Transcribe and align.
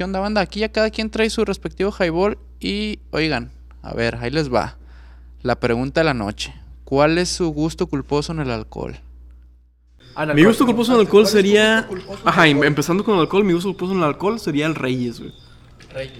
¿Qué 0.00 0.04
onda, 0.04 0.20
banda? 0.20 0.40
Aquí 0.40 0.60
ya 0.60 0.72
cada 0.72 0.88
quien 0.88 1.10
trae 1.10 1.28
su 1.28 1.44
respectivo 1.44 1.92
highball 1.92 2.38
y 2.58 3.00
oigan, 3.10 3.50
a 3.82 3.92
ver, 3.92 4.16
ahí 4.16 4.30
les 4.30 4.50
va. 4.50 4.78
La 5.42 5.60
pregunta 5.60 6.00
de 6.00 6.04
la 6.04 6.14
noche. 6.14 6.54
¿Cuál 6.84 7.18
es 7.18 7.28
su 7.28 7.48
gusto 7.50 7.86
culposo 7.86 8.32
en 8.32 8.40
el 8.40 8.50
alcohol? 8.50 8.98
Mi 10.34 10.44
gusto 10.44 10.66
culposo 10.66 10.92
en 10.92 11.00
el 11.00 11.06
alcohol 11.06 11.26
sería. 11.26 11.88
Ajá, 12.24 12.46
em- 12.46 12.62
empezando 12.64 13.04
con 13.04 13.14
el 13.14 13.20
alcohol, 13.22 13.44
mi 13.44 13.52
gusto 13.52 13.68
culposo 13.70 13.92
en 13.92 13.98
el 13.98 14.04
alcohol 14.04 14.38
sería 14.40 14.66
el 14.66 14.74
Reyes, 14.74 15.20
güey. 15.20 15.32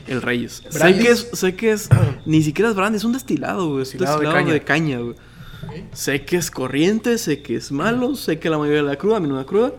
El 0.07 0.21
Reyes. 0.23 0.63
Sé 0.69 0.95
que 0.99 1.09
es, 1.11 1.29
sé 1.33 1.55
que 1.57 1.73
es. 1.73 1.89
Ni 2.27 2.43
siquiera 2.43 2.71
es 2.71 2.77
brandy, 2.77 2.97
es 2.97 3.05
un 3.05 3.13
destilado, 3.13 3.69
güey. 3.71 3.83
Es 3.83 3.93
un 3.95 3.99
Destilado 4.01 4.19
de 4.21 4.27
destilado 4.27 4.53
de 4.53 4.61
caña. 4.65 4.65
caña, 4.65 4.99
güey. 5.01 5.15
Sé 5.93 6.25
que 6.25 6.37
es 6.37 6.51
corriente, 6.51 7.19
sé 7.19 7.43
que 7.43 7.57
es 7.57 7.71
malo, 7.71 8.15
sé 8.17 8.39
que 8.39 8.49
la 8.51 8.59
mayoría 8.59 8.83
de 8.83 8.89
la 8.89 8.97
cruda, 8.97 9.19
a 9.19 9.21
mí 9.21 9.29
no 9.29 9.35
me 9.35 9.41
da 9.41 9.47
cruda. 9.47 9.73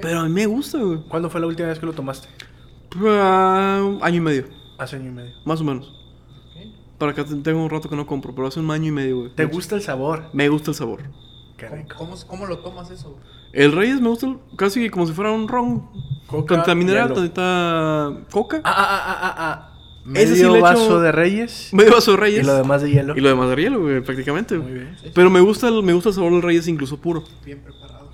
Pero 0.00 0.20
a 0.20 0.24
mí 0.24 0.30
me 0.30 0.46
gusta, 0.46 0.78
güey. 0.78 1.00
¿Cuándo 1.08 1.28
fue 1.30 1.40
la 1.40 1.46
última 1.46 1.68
vez 1.68 1.78
que 1.78 1.86
lo 1.86 1.92
tomaste? 1.92 2.28
Ah, 3.04 3.98
año 4.02 4.16
y 4.16 4.20
medio, 4.20 4.44
Hace 4.78 4.96
año 4.96 5.08
y 5.08 5.12
medio. 5.12 5.32
más 5.44 5.60
o 5.60 5.64
menos. 5.64 5.92
Para 6.98 7.12
acá 7.12 7.24
te- 7.24 7.34
tengo 7.36 7.62
un 7.62 7.70
rato 7.70 7.88
que 7.88 7.96
no 7.96 8.06
compro, 8.06 8.34
pero 8.34 8.46
hace 8.48 8.60
un 8.60 8.70
año 8.70 8.88
y 8.88 8.92
medio, 8.92 9.16
güey. 9.20 9.34
¿Te 9.34 9.44
gusta 9.44 9.74
el 9.76 9.82
sabor? 9.82 10.24
Me 10.32 10.48
gusta 10.48 10.70
el 10.70 10.74
sabor. 10.76 11.00
Qué 11.62 11.68
¿Cómo, 11.68 11.82
rico. 11.82 11.94
cómo, 11.96 12.16
cómo 12.26 12.46
lo 12.46 12.58
tomas 12.58 12.90
eso? 12.90 13.18
El 13.52 13.72
Reyes 13.72 14.00
me 14.00 14.08
gusta 14.08 14.34
casi 14.56 14.88
como 14.90 15.06
si 15.06 15.12
fuera 15.12 15.30
un 15.32 15.46
ron. 15.48 15.88
Coca, 16.26 16.54
Tantita 16.56 16.74
mineral, 16.74 17.12
tantita 17.12 18.12
coca. 18.30 18.60
Ah, 18.64 18.74
ah, 18.76 19.04
ah, 19.06 19.20
ah, 19.22 19.34
ah. 19.38 19.68
Ese 20.14 20.34
sí 20.34 20.42
Medio 20.42 20.56
echo- 20.56 20.62
vaso 20.62 21.00
de 21.00 21.12
Reyes. 21.12 21.68
Medio 21.72 21.92
vaso 21.92 22.10
de 22.12 22.16
Reyes. 22.16 22.42
Y 22.42 22.46
lo 22.46 22.54
demás 22.54 22.82
de 22.82 22.90
hielo. 22.90 23.16
Y 23.16 23.20
lo 23.20 23.28
demás 23.28 23.48
de 23.54 23.62
hielo, 23.62 23.80
güey, 23.80 24.00
prácticamente. 24.00 24.58
Muy 24.58 24.72
bien. 24.72 24.96
Pero 25.14 25.30
me 25.30 25.40
gusta, 25.40 25.68
el, 25.68 25.82
me 25.82 25.92
gusta 25.92 26.08
el 26.08 26.14
sabor 26.16 26.32
del 26.32 26.42
Reyes 26.42 26.66
incluso 26.66 26.96
puro. 27.00 27.22
Bien 27.44 27.60
preparado. 27.60 28.10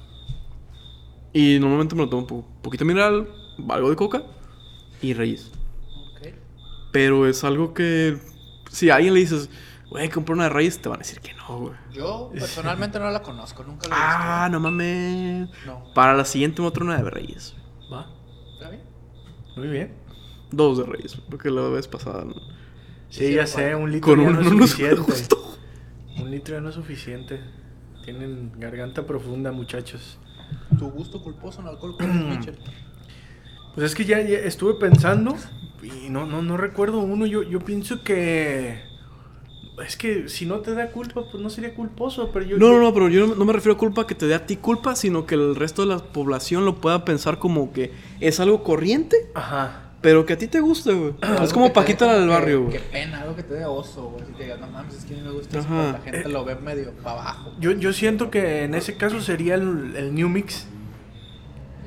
Y 1.32 1.58
normalmente 1.60 1.94
me 1.94 2.02
lo 2.02 2.08
tomo 2.08 2.22
un 2.22 2.28
po- 2.28 2.44
poquito 2.62 2.84
mineral, 2.84 3.28
algo 3.68 3.90
de 3.90 3.96
coca 3.96 4.22
y 5.00 5.14
Reyes. 5.14 5.50
Ok. 6.16 6.28
Pero 6.92 7.26
es 7.28 7.44
algo 7.44 7.72
que 7.74 8.18
si 8.70 8.90
a 8.90 8.96
alguien 8.96 9.14
le 9.14 9.20
dices, 9.20 9.48
güey, 9.90 10.08
compra 10.08 10.34
una 10.34 10.44
de 10.44 10.50
Reyes, 10.50 10.80
te 10.80 10.88
van 10.88 10.98
a 10.98 11.02
decir 11.02 11.20
que 11.20 11.34
no, 11.34 11.58
güey. 11.58 11.74
Yo 11.92 12.30
personalmente 12.32 12.98
no 12.98 13.10
la 13.10 13.22
conozco, 13.22 13.64
nunca 13.64 13.88
la 13.88 13.94
he 13.94 13.98
Ah, 14.00 14.48
no 14.50 14.60
mames. 14.60 15.50
visto. 15.50 15.66
No. 15.66 15.92
Para 15.94 16.14
la 16.14 16.24
siguiente 16.24 16.60
me 16.60 16.68
voy 16.68 16.70
a 16.70 16.74
traer 16.74 16.88
una 16.90 17.02
de 17.02 17.10
Reyes. 17.10 17.54
Va. 17.92 18.06
¿Está 18.54 18.70
bien? 18.70 18.82
Muy 19.56 19.68
bien. 19.68 19.94
Dos 20.50 20.78
de 20.78 20.84
Reyes, 20.84 21.16
porque 21.28 21.50
la 21.50 21.62
vez 21.68 21.86
pasada. 21.88 22.24
¿no? 22.24 22.34
Sí, 23.10 23.32
ya 23.34 23.46
sé, 23.46 23.74
un 23.74 23.90
litro 23.90 24.14
Con 24.14 24.22
ya 24.24 24.30
no 24.30 24.40
es 24.40 24.48
suficiente. 24.48 25.12
Un 26.20 26.30
litro 26.30 26.54
ya 26.56 26.60
no 26.60 26.68
es 26.68 26.74
suficiente. 26.74 27.40
Tienen 28.04 28.52
garganta 28.58 29.06
profunda, 29.06 29.52
muchachos. 29.52 30.18
¿Tu 30.78 30.88
gusto 30.90 31.22
culposo 31.22 31.60
en 31.60 31.68
alcohol 31.68 31.96
Mitchell? 32.00 32.58
Pues 33.74 33.86
es 33.90 33.94
que 33.94 34.04
ya, 34.04 34.20
ya 34.22 34.38
estuve 34.38 34.74
pensando 34.74 35.34
y 35.82 36.08
no, 36.10 36.26
no, 36.26 36.42
no 36.42 36.56
recuerdo 36.56 36.98
uno. 37.00 37.26
Yo, 37.26 37.42
yo 37.42 37.60
pienso 37.60 38.02
que. 38.02 38.82
Es 39.86 39.96
que 39.96 40.28
si 40.28 40.44
no 40.46 40.56
te 40.60 40.74
da 40.74 40.90
culpa, 40.90 41.22
pues 41.30 41.42
no 41.42 41.50
sería 41.50 41.74
culposo. 41.74 42.30
Pero 42.32 42.44
yo. 42.44 42.56
No, 42.58 42.68
no, 42.70 42.80
no, 42.80 42.92
pero 42.94 43.08
yo 43.08 43.26
no, 43.26 43.34
no 43.34 43.44
me 43.44 43.52
refiero 43.52 43.74
a 43.74 43.78
culpa 43.78 44.06
que 44.06 44.14
te 44.14 44.26
dé 44.26 44.34
a 44.34 44.46
ti 44.46 44.56
culpa, 44.56 44.96
sino 44.96 45.26
que 45.26 45.34
el 45.34 45.54
resto 45.56 45.82
de 45.82 45.88
la 45.88 45.98
población 45.98 46.64
lo 46.64 46.76
pueda 46.80 47.04
pensar 47.04 47.38
como 47.38 47.72
que 47.72 47.92
es 48.20 48.40
algo 48.40 48.62
corriente, 48.64 49.16
Ajá. 49.34 49.90
pero 50.00 50.26
que 50.26 50.32
a 50.34 50.38
ti 50.38 50.46
te 50.48 50.60
guste, 50.60 50.92
güey. 50.92 51.14
es 51.22 51.28
Algo 51.28 51.52
como 51.54 51.72
Paquita 51.72 52.06
la 52.06 52.18
del 52.18 52.28
barrio, 52.28 52.68
Qué 52.70 52.78
güey. 52.78 52.90
pena, 52.90 53.20
algo 53.22 53.36
que 53.36 53.42
te 53.42 53.54
dé 53.54 53.64
oso, 53.64 54.10
güey. 54.10 54.24
Si 54.26 54.32
te 54.32 54.42
digas, 54.44 54.60
no 54.60 54.66
mames, 54.68 54.94
es 54.94 55.04
que 55.04 55.14
a 55.14 55.16
mí 55.16 55.22
me 55.22 55.30
gusta 55.32 55.58
eso, 55.58 55.68
la 55.70 56.00
gente 56.04 56.28
lo 56.28 56.44
ve 56.44 56.54
medio 56.56 56.92
para 57.02 57.20
abajo. 57.20 57.52
Yo, 57.60 57.72
yo 57.72 57.92
siento 57.92 58.30
que 58.30 58.64
en 58.64 58.74
ese 58.74 58.96
caso 58.96 59.20
sería 59.20 59.54
el, 59.54 59.94
el 59.96 60.14
New 60.14 60.28
Mix. 60.28 60.66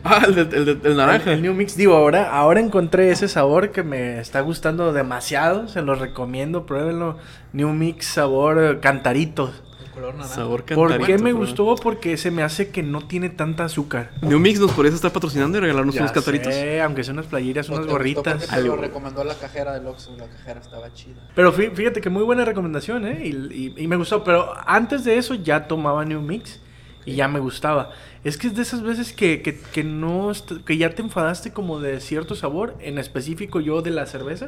Ah, 0.04 0.24
el, 0.26 0.36
de- 0.36 0.58
el 0.58 0.66
de- 0.82 0.90
el 0.90 0.98
naranja. 0.98 1.32
El, 1.32 1.38
el 1.38 1.42
New 1.44 1.54
Mix, 1.54 1.76
digo, 1.76 1.96
ahora, 1.96 2.32
ahora 2.32 2.60
encontré 2.60 3.12
ese 3.12 3.28
sabor 3.28 3.72
que 3.72 3.84
me 3.84 4.20
está 4.20 4.42
gustando 4.42 4.94
demasiado. 4.94 5.68
Se 5.68 5.82
los 5.82 6.00
recomiendo, 6.00 6.66
pruébenlo. 6.66 7.18
New 7.54 7.70
Mix 7.70 8.06
sabor 8.08 8.58
eh, 8.64 8.80
cantarito. 8.80 9.52
El 9.84 9.92
color 9.92 10.16
naranja. 10.16 10.36
Sabor 10.36 10.64
¿Por 10.64 10.90
cantarito, 10.90 11.06
qué 11.06 11.18
me 11.24 11.32
bro. 11.34 11.42
gustó? 11.42 11.76
Porque 11.76 12.18
se 12.18 12.32
me 12.32 12.44
hace 12.44 12.70
que 12.70 12.82
no 12.82 13.02
tiene 13.08 13.30
tanta 13.30 13.66
azúcar. 13.66 14.12
New 14.22 14.40
Mix 14.40 14.60
nos 14.60 14.72
podrías 14.72 14.96
estar 14.96 15.12
patrocinando 15.12 15.58
y 15.58 15.62
regalarnos 15.62 15.94
Ya 15.94 16.02
unos 16.02 16.12
cantaritos. 16.14 16.54
sé, 16.54 16.82
aunque 16.82 17.04
sean 17.04 17.18
unas 17.18 17.28
playeras, 17.28 17.70
¿O 17.70 17.74
unas 17.74 17.86
gorritas. 17.88 18.48
te 18.48 18.56
Algo. 18.56 18.76
lo 18.76 18.82
recomendó 18.82 19.24
la 19.24 19.36
cajera 19.36 19.74
del 19.74 19.86
Oxxo, 19.88 20.16
la 20.18 20.26
cajera 20.28 20.62
estaba 20.62 20.94
chida. 20.94 21.22
Pero 21.36 21.54
fí- 21.54 21.72
fíjate 21.74 22.00
que 22.02 22.10
muy 22.10 22.24
buena 22.24 22.46
recomendación, 22.46 23.06
¿eh? 23.06 23.22
Y, 23.26 23.30
y- 23.54 23.74
y 23.78 23.88
me 23.88 23.98
gustó. 23.98 24.24
Pero 24.24 24.54
antes 24.66 25.04
de 25.04 25.18
eso 25.18 25.34
ya 25.36 25.68
tomaba 25.68 26.06
New 26.06 26.22
Mix 26.22 26.60
y 27.06 27.16
ya 27.16 27.28
me 27.28 27.40
gustaba. 27.40 27.92
Es 28.24 28.38
que 28.38 28.48
es 28.48 28.56
de 28.56 28.62
esas 28.62 28.82
veces 28.84 29.14
que, 29.14 29.42
que, 29.42 29.60
que 29.60 29.84
no 29.84 30.32
que 30.66 30.78
ya 30.78 30.90
te 30.94 31.02
enfadaste 31.02 31.52
como 31.54 31.80
de 31.80 32.00
cierto 32.00 32.36
sabor, 32.36 32.76
en 32.82 32.98
específico 32.98 33.60
yo 33.60 33.82
de 33.82 33.92
la 33.92 34.06
cerveza. 34.06 34.46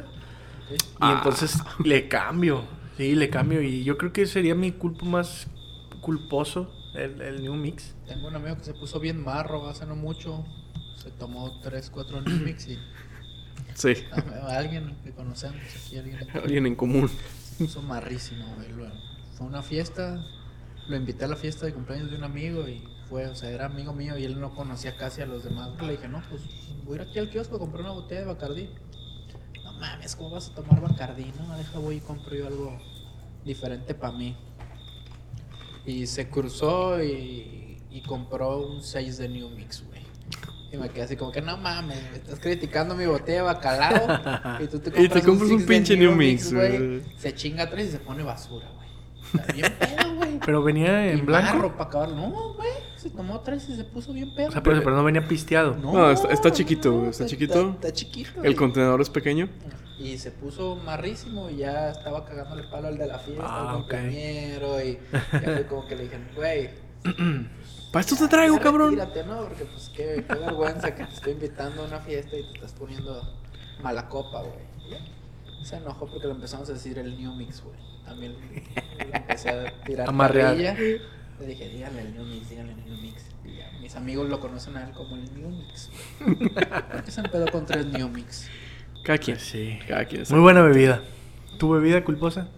¿ok? 0.70 1.02
Y 1.02 1.12
entonces 1.12 1.58
le 1.84 2.08
cambio. 2.08 2.64
Sí, 2.96 3.14
le 3.14 3.28
cambio. 3.30 3.60
Y 3.62 3.82
yo 3.84 3.98
creo 3.98 4.12
que 4.12 4.26
sería 4.26 4.54
mi 4.54 4.70
culpo 4.72 5.04
más 5.06 5.48
culposo, 6.00 6.70
el, 6.94 7.20
el 7.20 7.42
New 7.42 7.54
Mix. 7.54 7.94
Tengo 8.06 8.28
un 8.28 8.36
amigo 8.36 8.56
que 8.56 8.64
se 8.64 8.74
puso 8.74 9.00
bien 9.00 9.22
marro 9.22 9.68
hace 9.68 9.84
no 9.86 9.96
mucho. 9.96 10.44
Se 11.02 11.10
tomó 11.10 11.60
3, 11.62 11.90
4 11.90 12.20
New 12.22 12.40
Mix 12.44 12.68
y 12.68 12.78
Sí. 13.74 13.94
a- 14.12 14.56
alguien 14.56 14.94
que 15.02 15.10
conocemos 15.10 15.56
aquí, 15.84 15.98
alguien 15.98 16.18
Alguien 16.32 16.66
en 16.66 16.76
común. 16.76 17.08
se 17.08 17.64
puso 17.64 17.82
marrísimo, 17.82 18.44
güey. 18.54 18.68
Fue 19.36 19.46
una 19.46 19.62
fiesta, 19.62 20.24
lo 20.88 20.96
invité 20.96 21.24
a 21.24 21.28
la 21.28 21.36
fiesta 21.36 21.66
de 21.66 21.72
cumpleaños 21.72 22.10
de 22.10 22.16
un 22.16 22.24
amigo 22.24 22.68
y 22.68 22.82
fue, 23.08 23.26
o 23.26 23.34
sea, 23.34 23.50
era 23.50 23.66
amigo 23.66 23.92
mío 23.92 24.18
y 24.18 24.24
él 24.24 24.40
no 24.40 24.54
conocía 24.54 24.96
casi 24.96 25.22
a 25.22 25.26
los 25.26 25.44
demás. 25.44 25.70
Le 25.80 25.92
dije, 25.92 26.08
no, 26.08 26.22
pues 26.28 26.42
voy 26.84 26.98
a 26.98 27.02
ir 27.02 27.08
aquí 27.08 27.18
al 27.18 27.30
kiosco 27.30 27.56
a 27.56 27.58
comprar 27.58 27.82
una 27.82 27.92
botella 27.92 28.22
de 28.22 28.26
Bacardí. 28.26 28.70
No 29.62 29.72
mames, 29.74 30.16
¿cómo 30.16 30.30
vas 30.30 30.50
a 30.50 30.54
tomar 30.54 30.80
Bacardí? 30.80 31.32
No, 31.38 31.56
deja, 31.56 31.78
voy 31.78 31.96
y 31.96 32.00
compro 32.00 32.34
yo 32.34 32.46
algo 32.46 32.78
diferente 33.44 33.94
para 33.94 34.12
mí. 34.16 34.36
Y 35.86 36.06
se 36.06 36.28
cruzó 36.28 37.02
y, 37.02 37.78
y 37.90 38.02
compró 38.02 38.66
un 38.66 38.82
6 38.82 39.18
de 39.18 39.28
New 39.28 39.50
Mix, 39.50 39.84
güey. 39.86 40.02
Y 40.72 40.76
me 40.76 40.88
quedé 40.88 41.02
así 41.02 41.16
como 41.16 41.30
que 41.30 41.40
no 41.40 41.56
mames, 41.56 42.02
me 42.10 42.16
estás 42.16 42.40
criticando 42.40 42.96
mi 42.96 43.06
botella 43.06 43.38
de 43.38 43.42
bacalao 43.42 44.60
y 44.64 44.66
tú 44.66 44.80
te 44.80 44.90
Y 44.90 44.92
te 44.92 45.08
compras, 45.08 45.24
compras 45.24 45.50
un 45.50 45.66
pinche 45.66 45.96
New 45.96 46.12
Mix, 46.16 46.52
güey. 46.52 47.02
Se 47.16 47.32
chinga 47.34 47.70
tres 47.70 47.88
y 47.88 47.92
se 47.92 47.98
pone 47.98 48.24
basura, 48.24 48.66
güey. 48.74 48.88
Está 49.34 49.52
bien 49.52 49.72
pedo, 49.78 50.13
güey. 50.13 50.13
Pero 50.44 50.62
venía 50.62 51.06
Y 51.12 51.18
en 51.18 51.26
blanco. 51.26 51.54
marro 51.56 51.76
pa' 51.76 51.84
acabar. 51.84 52.08
No, 52.10 52.54
güey. 52.54 52.70
Se 52.96 53.10
tomó 53.10 53.40
tres 53.40 53.68
y 53.68 53.76
se 53.76 53.84
puso 53.84 54.12
bien 54.12 54.34
pedo. 54.34 54.48
O 54.48 54.52
sea, 54.52 54.62
pero, 54.62 54.82
pero 54.82 54.96
no 54.96 55.04
venía 55.04 55.26
pisteado. 55.28 55.76
No, 55.76 56.10
está- 56.10 56.28
está 56.32 56.50
chiquito, 56.50 56.92
güey, 56.92 57.10
está 57.10 57.26
chiquito. 57.26 57.70
Está, 57.70 57.92
chiquito. 57.92 58.42
El 58.42 58.52
y- 58.52 58.54
contenedor 58.54 59.00
es 59.00 59.10
pequeño. 59.10 59.48
y 59.98 60.18
se 60.18 60.30
puso 60.32 60.74
marrísimo 60.76 61.48
y 61.50 61.56
ya 61.58 61.90
estaba 61.90 62.24
cagándole 62.24 62.64
palo 62.64 62.88
al 62.88 62.98
de 62.98 63.06
la 63.06 63.18
fiesta, 63.18 63.44
Ah, 63.46 63.70
al 63.70 63.76
compañero. 63.80 64.82
Y 64.82 64.98
ya 65.12 65.40
fue 65.40 65.66
como 65.68 65.86
que 65.86 65.96
le 65.96 66.02
dije, 66.04 66.18
güey. 66.34 66.70
Para 67.92 68.00
esto 68.00 68.16
te 68.16 68.26
traigo, 68.26 68.58
cabrón. 68.58 68.96
retírate, 68.96 69.24
¿no? 69.24 69.42
Porque 69.42 69.64
pues 69.66 69.90
qué, 69.94 70.24
qué 70.26 70.34
vergüenza 70.34 70.94
que 70.94 71.04
te 71.04 71.12
estoy 71.14 71.32
invitando 71.34 71.82
a 71.82 71.86
una 71.86 72.00
fiesta 72.00 72.36
y 72.36 72.42
te 72.42 72.54
estás 72.54 72.72
poniendo 72.72 73.22
mala 73.82 74.08
copa, 74.08 74.40
güey. 74.40 74.98
Se 75.64 75.76
enojó 75.76 76.06
porque 76.06 76.26
le 76.26 76.34
empezamos 76.34 76.68
a 76.68 76.74
decir 76.74 76.98
el 76.98 77.16
New 77.18 77.34
Mix, 77.34 77.62
güey. 77.62 77.76
También 78.04 78.36
le 78.98 79.16
empecé 79.16 79.48
a 79.48 79.82
tirar 79.82 80.08
Amarrear. 80.08 80.54
Le 80.56 81.46
dije, 81.46 81.68
dígale 81.70 82.02
el 82.02 82.14
New 82.14 82.24
Mix, 82.24 82.50
dígale 82.50 82.72
el 82.72 82.84
New 82.84 83.00
Mix. 83.00 83.22
Y 83.44 83.56
ya, 83.56 83.70
mis 83.80 83.96
amigos 83.96 84.28
lo 84.28 84.40
conocen 84.40 84.76
a 84.76 84.86
él 84.86 84.92
como 84.92 85.16
el 85.16 85.24
New 85.34 85.48
Mix. 85.48 85.90
¿Por 86.20 87.02
qué 87.02 87.10
se 87.10 87.20
empedó 87.22 87.50
con 87.50 87.64
tres 87.64 87.86
New 87.86 88.08
Mix? 88.10 88.48
Cada 89.04 89.18
quien. 89.18 89.40
Sí. 89.40 89.78
Cada 89.88 90.04
quien. 90.04 90.24
Muy 90.28 90.40
buena 90.40 90.60
bebida. 90.60 91.02
¿Tu 91.58 91.70
bebida 91.70 92.04
culposa? 92.04 92.48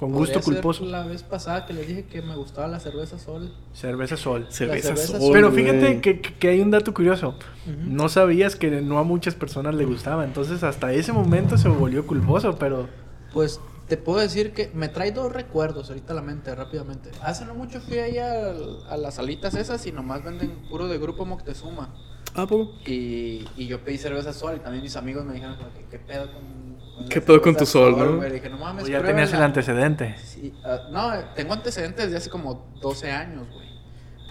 Con 0.00 0.12
gusto 0.12 0.40
culposo. 0.40 0.86
La 0.86 1.04
vez 1.04 1.22
pasada 1.22 1.66
que 1.66 1.74
les 1.74 1.86
dije 1.86 2.06
que 2.06 2.22
me 2.22 2.34
gustaba 2.34 2.66
la 2.66 2.80
cerveza 2.80 3.18
sol. 3.18 3.52
Cerveza 3.74 4.16
Sol. 4.16 4.46
Cerveza 4.48 4.96
cerveza 4.96 5.20
sol, 5.20 5.30
Pero 5.30 5.52
fíjate 5.52 6.00
que, 6.00 6.48
hay 6.48 6.62
un 6.62 6.70
dato 6.70 6.94
curioso. 6.94 7.34
No 7.66 8.08
sabías 8.08 8.56
que 8.56 8.80
no 8.80 8.98
a 8.98 9.04
muchas 9.04 9.34
personas 9.34 9.74
le 9.74 9.84
gustaba. 9.84 10.24
Entonces 10.24 10.62
hasta 10.62 10.90
ese 10.94 11.12
momento 11.12 11.58
se 11.58 11.68
volvió 11.68 12.06
culposo, 12.06 12.58
pero... 12.58 12.88
Pues 13.34 13.60
te 13.88 13.98
puedo 13.98 14.20
decir 14.20 14.52
que 14.54 14.70
me 14.72 14.88
trae 14.88 15.12
dos 15.12 15.30
recuerdos 15.30 15.90
ahorita 15.90 16.14
a 16.14 16.16
la 16.16 16.22
mente, 16.22 16.54
rápidamente. 16.54 17.10
Hace 17.22 17.44
no 17.44 17.54
mucho 17.54 17.80
fui 17.82 17.98
ahí 17.98 18.16
al- 18.16 18.78
a, 18.88 18.96
las 18.96 19.16
salitas 19.16 19.54
esas 19.54 19.86
y 19.86 19.92
nomás 19.92 20.24
venden 20.24 20.50
puro 20.70 20.88
de 20.88 20.96
grupo 20.96 21.26
Moctezuma. 21.26 21.94
¿A 22.34 22.46
poco? 22.46 22.72
Y, 22.86 23.44
y 23.56 23.66
yo 23.66 23.80
pedí 23.80 23.98
cerveza 23.98 24.32
sol 24.32 24.54
y 24.56 24.60
también 24.60 24.82
mis 24.82 24.96
amigos 24.96 25.24
me 25.24 25.34
dijeron 25.34 25.56
qué 25.90 25.98
pedo 25.98 26.32
con... 26.32 26.70
¿Qué 27.08 27.20
pedo 27.20 27.40
con 27.42 27.56
tu 27.56 27.66
sol, 27.66 27.96
no? 27.98 28.16
güey?" 28.16 28.28
Le 28.28 28.34
dije, 28.36 28.48
no 28.50 28.58
mames, 28.58 28.82
Pues 28.82 28.92
ya 28.92 28.98
tenías 28.98 29.24
el 29.30 29.38
pruébala". 29.38 29.44
antecedente. 29.46 30.16
Sí, 30.22 30.52
ah, 30.64 30.78
no, 30.92 31.12
tengo 31.34 31.52
antecedentes 31.54 32.10
de 32.10 32.16
hace 32.16 32.30
como 32.30 32.72
12 32.80 33.10
años, 33.10 33.48
güey. 33.52 33.68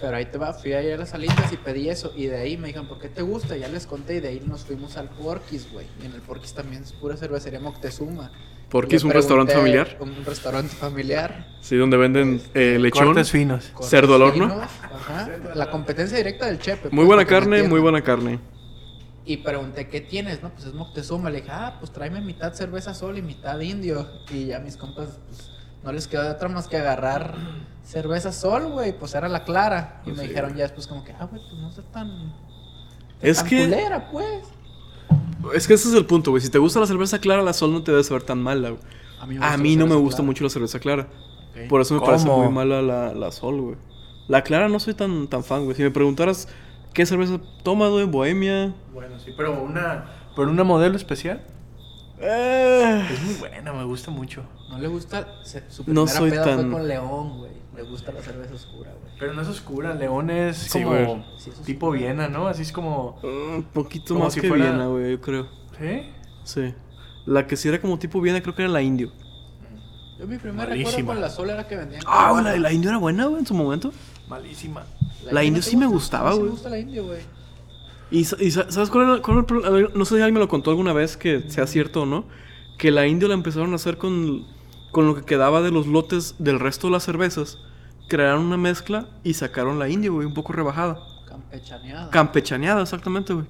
Pero 0.00 0.16
ahí 0.16 0.24
te 0.26 0.38
va, 0.38 0.54
fui 0.54 0.72
ahí 0.72 0.90
a 0.90 0.96
las 0.96 1.10
salitas 1.10 1.52
y 1.52 1.58
pedí 1.58 1.90
eso. 1.90 2.12
Y 2.16 2.26
de 2.26 2.38
ahí 2.38 2.56
me 2.56 2.68
dijeron, 2.68 2.88
¿por 2.88 2.98
qué 2.98 3.08
te 3.10 3.20
gusta? 3.20 3.56
Ya 3.58 3.68
les 3.68 3.86
conté 3.86 4.14
y 4.16 4.20
de 4.20 4.28
ahí 4.28 4.42
nos 4.46 4.64
fuimos 4.64 4.96
al 4.96 5.10
Porquis, 5.10 5.70
güey. 5.70 5.86
Y 6.02 6.06
en 6.06 6.12
el 6.14 6.22
Porquis 6.22 6.54
también 6.54 6.84
es 6.84 6.92
pura 6.92 7.18
cervecería 7.18 7.60
Moctezuma. 7.60 8.30
¿Porquis 8.70 9.02
un 9.02 9.10
restaurante 9.10 9.52
familiar? 9.52 9.96
Un 9.98 10.24
restaurante 10.24 10.74
familiar. 10.74 11.46
Sí, 11.60 11.76
donde 11.76 11.96
venden 11.96 12.40
eh, 12.54 12.78
lechón. 12.78 13.06
Cortes 13.06 13.30
finos. 13.30 13.72
cerdo 13.82 14.14
al 14.14 14.22
horno. 14.22 14.46
Ajá. 14.46 15.28
La 15.54 15.70
competencia 15.70 16.16
directa 16.16 16.46
del 16.46 16.60
Chepe. 16.60 16.88
Muy 16.90 16.98
pues, 16.98 17.06
buena 17.08 17.24
carne, 17.24 17.64
muy 17.64 17.80
buena 17.80 18.02
carne. 18.02 18.38
Y 19.24 19.38
pregunté, 19.38 19.88
¿qué 19.88 20.00
tienes? 20.00 20.42
No, 20.42 20.50
pues 20.50 20.66
es 20.66 20.72
Moctezuma. 20.72 21.30
Le 21.30 21.40
dije, 21.40 21.50
ah, 21.52 21.76
pues 21.80 21.90
tráeme 21.90 22.20
mitad 22.20 22.52
cerveza 22.52 22.94
sol 22.94 23.18
y 23.18 23.22
mitad 23.22 23.58
indio. 23.58 24.06
Y 24.30 24.46
ya 24.46 24.60
mis 24.60 24.76
compas, 24.76 25.18
pues 25.26 25.50
no 25.82 25.92
les 25.92 26.06
quedó 26.06 26.22
de 26.22 26.30
otra 26.30 26.48
más 26.48 26.68
que 26.68 26.76
agarrar 26.76 27.34
cerveza 27.84 28.32
sol, 28.32 28.70
güey, 28.70 28.96
pues 28.96 29.14
era 29.14 29.28
la 29.28 29.44
clara. 29.44 30.02
Y 30.06 30.12
me 30.12 30.22
dijeron 30.28 30.54
ya 30.54 30.62
después 30.62 30.86
como 30.86 31.02
que, 31.02 31.12
ah, 31.12 31.26
güey, 31.26 31.42
pues 31.42 31.60
no 31.60 31.72
sé 31.72 31.82
tan... 31.92 32.32
Es 33.20 33.42
que... 33.42 33.64
Culera, 33.64 34.10
pues. 34.10 34.44
Es 35.54 35.66
que 35.66 35.74
ese 35.74 35.88
es 35.88 35.94
el 35.94 36.06
punto, 36.06 36.30
güey. 36.30 36.42
Si 36.42 36.50
te 36.50 36.58
gusta 36.58 36.80
la 36.80 36.86
cerveza 36.86 37.18
clara, 37.18 37.42
la 37.42 37.52
sol 37.52 37.72
no 37.72 37.82
te 37.82 37.90
debe 37.90 38.04
saber 38.04 38.22
tan 38.22 38.42
mala, 38.42 38.70
güey. 38.70 38.82
A 39.40 39.56
mí, 39.56 39.76
no 39.76 39.86
me 39.86 39.96
gusta 39.96 40.22
mucho 40.22 40.44
la 40.44 40.50
cerveza 40.50 40.78
clara. 40.78 41.08
Por 41.68 41.80
eso 41.80 41.94
me 41.94 42.00
parece 42.00 42.26
muy 42.26 42.48
mala 42.48 42.80
la, 42.80 43.14
la 43.14 43.30
sol, 43.32 43.60
güey. 43.60 43.76
La 44.28 44.42
clara 44.42 44.68
no 44.68 44.78
soy 44.78 44.94
tan, 44.94 45.26
tan 45.28 45.42
fan, 45.42 45.64
güey. 45.64 45.76
Si 45.76 45.82
me 45.82 45.90
preguntaras 45.90 46.48
qué 46.94 47.04
cerveza 47.04 47.40
tomas, 47.62 47.90
güey, 47.90 48.04
Bohemia. 48.04 48.74
Bueno, 48.92 49.18
sí, 49.18 49.32
pero 49.36 49.60
una, 49.60 50.06
pero 50.36 50.50
una 50.50 50.64
modelo 50.64 50.96
especial. 50.96 51.44
Eh. 52.20 53.06
Es 53.12 53.22
muy 53.22 53.34
buena, 53.34 53.72
me 53.72 53.84
gusta 53.84 54.10
mucho. 54.10 54.42
No 54.70 54.78
le 54.78 54.88
gusta. 54.88 55.26
Su 55.68 55.84
primera 55.84 56.00
no 56.00 56.06
soy 56.06 56.30
peda 56.30 56.44
tan... 56.44 56.60
fue 56.60 56.70
con 56.70 56.88
León, 56.88 57.38
güey. 57.38 57.50
Le 57.76 57.82
gusta 57.82 58.12
la 58.12 58.22
cerveza 58.22 58.54
oscura, 58.54 58.92
güey. 58.92 59.12
Pero 59.18 59.34
no 59.34 59.42
es 59.42 59.48
oscura, 59.48 59.94
León 59.94 60.30
es 60.30 60.70
como 60.72 61.24
tipo 61.66 61.90
Viena, 61.90 62.28
¿no? 62.28 62.46
Así 62.46 62.62
es 62.62 62.72
como. 62.72 63.18
Un 63.22 63.66
poquito 63.72 64.14
más 64.14 64.34
que 64.34 64.50
Viena, 64.50 64.86
güey, 64.86 65.12
yo 65.12 65.20
creo. 65.20 65.48
¿Sí? 65.78 66.02
Sí. 66.44 66.74
La 67.26 67.46
que 67.46 67.56
sí 67.56 67.68
era 67.68 67.80
como 67.80 67.98
tipo 67.98 68.20
Viena, 68.20 68.40
creo 68.40 68.54
que 68.54 68.62
era 68.62 68.70
la 68.70 68.80
Indio. 68.80 69.12
Yo 70.18 70.26
mi 70.26 70.36
primer 70.36 70.68
recuerdo 70.68 71.06
con 71.06 71.20
la 71.20 71.30
sola 71.30 71.54
era 71.54 71.66
que 71.66 71.76
vendían. 71.76 72.02
Ah, 72.06 72.40
la, 72.42 72.56
la 72.56 72.72
Indio 72.72 72.90
era 72.90 72.98
buena, 72.98 73.26
güey, 73.26 73.40
en 73.40 73.46
su 73.46 73.54
momento. 73.54 73.92
Malísima. 74.28 74.84
La, 75.30 75.42
Indio 75.42 75.62
sí 75.62 75.76
me 75.76 75.86
gustaba, 75.86 76.32
güey. 76.32 76.44
me 76.44 76.50
gusta 76.50 76.70
la 76.70 76.78
Indio, 76.78 77.06
güey. 77.06 77.20
¿Y, 78.10 78.24
¿sabes 78.24 78.90
cuál 78.90 79.08
era, 79.08 79.22
cuál 79.22 79.46
era 79.48 79.76
el 79.76 79.90
No 79.94 80.04
sé 80.04 80.16
si 80.16 80.20
alguien 80.20 80.34
me 80.34 80.40
lo 80.40 80.48
contó 80.48 80.70
alguna 80.70 80.92
vez, 80.92 81.16
que 81.16 81.50
sea 81.50 81.66
cierto 81.66 82.02
o 82.02 82.06
no. 82.06 82.24
Que 82.78 82.90
la 82.90 83.06
Indio 83.06 83.28
la 83.28 83.34
empezaron 83.34 83.72
a 83.72 83.76
hacer 83.76 83.98
con, 83.98 84.46
con 84.92 85.06
lo 85.06 85.14
que 85.14 85.22
quedaba 85.22 85.62
de 85.62 85.70
los 85.70 85.86
lotes 85.86 86.34
del 86.38 86.60
resto 86.60 86.88
de 86.88 86.92
las 86.92 87.04
cervezas. 87.04 87.58
Crearon 88.08 88.44
una 88.44 88.56
mezcla 88.56 89.08
y 89.22 89.34
sacaron 89.34 89.78
la 89.78 89.88
Indio, 89.88 90.14
güey, 90.14 90.26
un 90.26 90.34
poco 90.34 90.52
rebajada. 90.52 90.98
Campechaneada. 91.26 92.10
Campechaneada, 92.10 92.82
exactamente, 92.82 93.32
güey. 93.32 93.46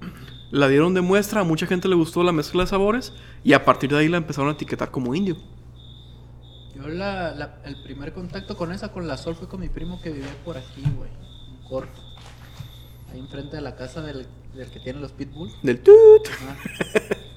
La 0.50 0.69
dieron 0.69 0.94
de 0.94 1.00
muestra, 1.00 1.42
a 1.42 1.44
mucha 1.44 1.66
gente 1.66 1.88
le 1.88 1.94
gustó 1.94 2.22
la 2.22 2.32
mezcla 2.32 2.64
de 2.64 2.69
sabores 2.69 3.12
y 3.44 3.52
a 3.52 3.64
partir 3.64 3.90
de 3.90 3.98
ahí 3.98 4.08
la 4.08 4.16
empezaron 4.16 4.50
a 4.50 4.52
etiquetar 4.52 4.90
como 4.90 5.14
indio. 5.14 5.37
Yo 6.75 6.88
la, 6.88 7.60
el 7.64 7.82
primer 7.82 8.12
contacto 8.12 8.56
con 8.56 8.72
esa, 8.72 8.90
con 8.92 9.06
la 9.06 9.16
Sol, 9.16 9.34
fue 9.37 9.48
con 9.48 9.60
mi 9.60 9.69
primo 9.69 10.00
que 10.02 10.10
vivía 10.10 10.34
por 10.44 10.56
aquí, 10.56 10.82
güey, 10.96 11.10
en 11.10 11.69
corto. 11.69 12.00
Ahí 13.12 13.20
enfrente 13.20 13.56
de 13.56 13.62
la 13.62 13.76
casa 13.76 14.02
del, 14.02 14.26
del 14.54 14.70
que 14.70 14.81
tiene 14.81 15.00
los 15.00 15.12
pitbull. 15.12 15.50
Del 15.62 15.81
tut. 15.81 15.94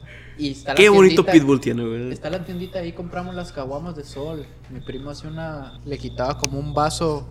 Y 0.43 0.51
está 0.51 0.75
Qué 0.75 0.89
bonito 0.89 1.25
pitbull 1.25 1.61
tiene, 1.61 1.87
güey. 1.87 2.11
Está 2.11 2.29
la 2.29 2.43
tiendita 2.43 2.79
ahí, 2.79 2.91
compramos 2.91 3.33
las 3.33 3.53
caguamas 3.53 3.95
de 3.95 4.03
sol. 4.03 4.45
Mi 4.69 4.81
primo 4.81 5.09
hacía 5.09 5.29
una. 5.29 5.79
Le 5.85 5.97
quitaba 5.97 6.37
como 6.37 6.59
un 6.59 6.73
vaso 6.73 7.25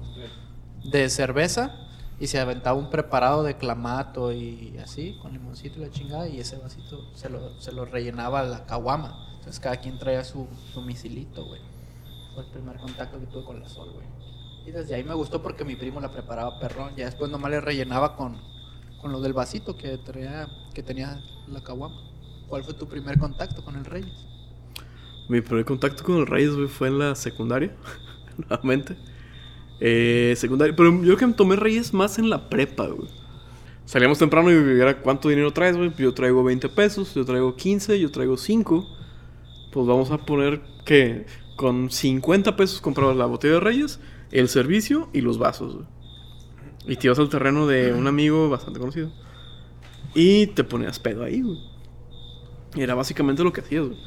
de 0.91 1.11
cerveza 1.11 1.75
y 2.19 2.27
se 2.29 2.41
aventaba 2.41 2.79
un 2.79 2.89
preparado 2.89 3.43
de 3.43 3.59
clamato 3.59 4.33
y 4.33 4.79
así, 4.83 5.19
con 5.21 5.31
limoncito 5.31 5.79
y 5.79 5.83
la 5.83 5.91
chingada. 5.91 6.27
Y 6.27 6.41
ese 6.41 6.57
vasito 6.57 7.11
se 7.15 7.29
lo, 7.29 7.61
se 7.61 7.73
lo 7.73 7.85
rellenaba 7.85 8.43
la 8.45 8.65
caguama. 8.65 9.29
Entonces 9.37 9.61
cada 9.61 9.77
quien 9.77 9.99
traía 9.99 10.25
su, 10.25 10.47
su 10.73 10.81
misilito, 10.81 11.45
güey. 11.45 11.61
Fue 12.33 12.45
el 12.45 12.51
primer 12.51 12.79
contacto 12.79 13.21
que 13.21 13.27
tuve 13.27 13.45
con 13.45 13.61
la 13.61 13.69
sol, 13.69 13.91
güey. 13.93 14.07
Y 14.67 14.71
desde 14.71 14.95
ahí 14.95 15.05
me 15.05 15.13
gustó 15.13 15.43
porque 15.43 15.67
mi 15.67 15.77
primo 15.77 16.01
la 16.01 16.11
preparaba 16.11 16.59
perrón. 16.59 16.97
Ya 16.97 17.05
después 17.05 17.31
nomás 17.31 17.51
le 17.51 17.61
rellenaba 17.61 18.17
con, 18.17 18.41
con 19.03 19.13
lo 19.13 19.21
del 19.21 19.35
vasito 19.35 19.77
que, 19.77 19.99
traía, 19.99 20.49
que 20.73 20.83
tenía 20.83 21.21
la 21.47 21.61
caguama. 21.61 22.12
¿Cuál 22.53 22.65
fue 22.65 22.75
tu 22.75 22.87
primer 22.87 23.19
contacto 23.19 23.65
con 23.65 23.77
el 23.77 23.85
Reyes? 23.87 24.13
Mi 25.31 25.41
primer 25.41 25.65
contacto 25.65 26.05
con 26.05 26.19
el 26.19 26.27
Reyes, 26.27 26.53
fue 26.71 26.89
en 26.89 26.99
la 26.99 27.15
secundaria, 27.15 27.75
nuevamente. 28.37 28.95
Eh, 29.81 30.35
secundaria, 30.37 30.77
pero 30.77 31.03
yo 31.03 31.17
que 31.17 31.27
tomé 31.29 31.57
Reyes 31.57 31.95
más 31.95 32.19
en 32.19 32.29
la 32.29 32.51
prepa, 32.51 32.89
güey. 32.89 33.09
Salíamos 33.87 34.19
temprano 34.19 34.51
y 34.51 34.79
era 34.79 35.01
cuánto 35.01 35.31
dinero 35.31 35.51
traes, 35.55 35.79
güey. 35.79 35.95
Yo 35.97 36.13
traigo 36.13 36.45
20 36.45 36.69
pesos, 36.69 37.15
yo 37.15 37.25
traigo 37.25 37.57
15, 37.57 37.99
yo 37.99 38.11
traigo 38.11 38.37
5. 38.37 38.87
Pues 39.73 39.87
vamos 39.87 40.11
a 40.11 40.19
poner 40.19 40.61
que 40.85 41.25
con 41.57 41.91
50 41.91 42.55
pesos 42.55 42.83
comprabas 42.83 43.17
la 43.17 43.25
botella 43.25 43.55
de 43.55 43.61
Reyes, 43.61 43.99
el 44.31 44.51
servicio 44.51 45.09
y 45.15 45.23
los 45.23 45.39
vasos, 45.39 45.77
güey. 45.77 45.87
Y 46.87 46.97
te 46.97 47.07
ibas 47.07 47.19
al 47.19 47.31
terreno 47.31 47.67
de 47.67 47.95
un 47.95 48.07
amigo 48.09 48.51
bastante 48.51 48.79
conocido. 48.79 49.11
Y 50.15 50.49
te 50.49 50.65
ponías 50.65 50.99
pedo 50.99 51.25
ahí, 51.25 51.41
güey. 51.41 51.72
Era 52.77 52.95
básicamente 52.95 53.43
lo 53.45 53.53
que 53.53 53.61
hacías, 53.61 53.87
güey. 53.87 53.99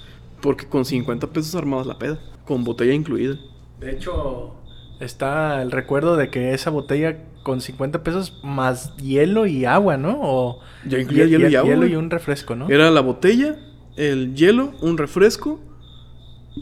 Porque 0.42 0.68
con 0.68 0.86
50 0.86 1.28
pesos 1.28 1.56
armabas 1.56 1.88
la 1.88 1.98
peda, 1.98 2.20
con 2.46 2.64
botella 2.64 2.94
incluida. 2.94 3.38
De 3.80 3.92
hecho, 3.92 4.56
está 5.00 5.62
el 5.62 5.72
recuerdo 5.72 6.16
de 6.16 6.30
que 6.30 6.54
esa 6.54 6.70
botella 6.70 7.18
con 7.44 7.62
50 7.62 8.04
pesos 8.04 8.40
más 8.44 8.96
hielo 8.98 9.46
y 9.46 9.66
agua, 9.66 9.98
¿no? 9.98 10.20
O 10.22 10.60
ya 10.86 11.00
incluía 11.00 11.26
hielo 11.26 11.50
y, 11.50 11.56
agua. 11.56 11.70
Hielo 11.70 11.88
y 11.88 11.96
un 11.96 12.10
refresco, 12.10 12.56
¿no? 12.56 12.70
Era 12.70 12.90
la 12.90 13.02
botella, 13.02 13.58
el 13.98 14.36
hielo, 14.36 14.74
un 14.82 14.98
refresco, 14.98 15.60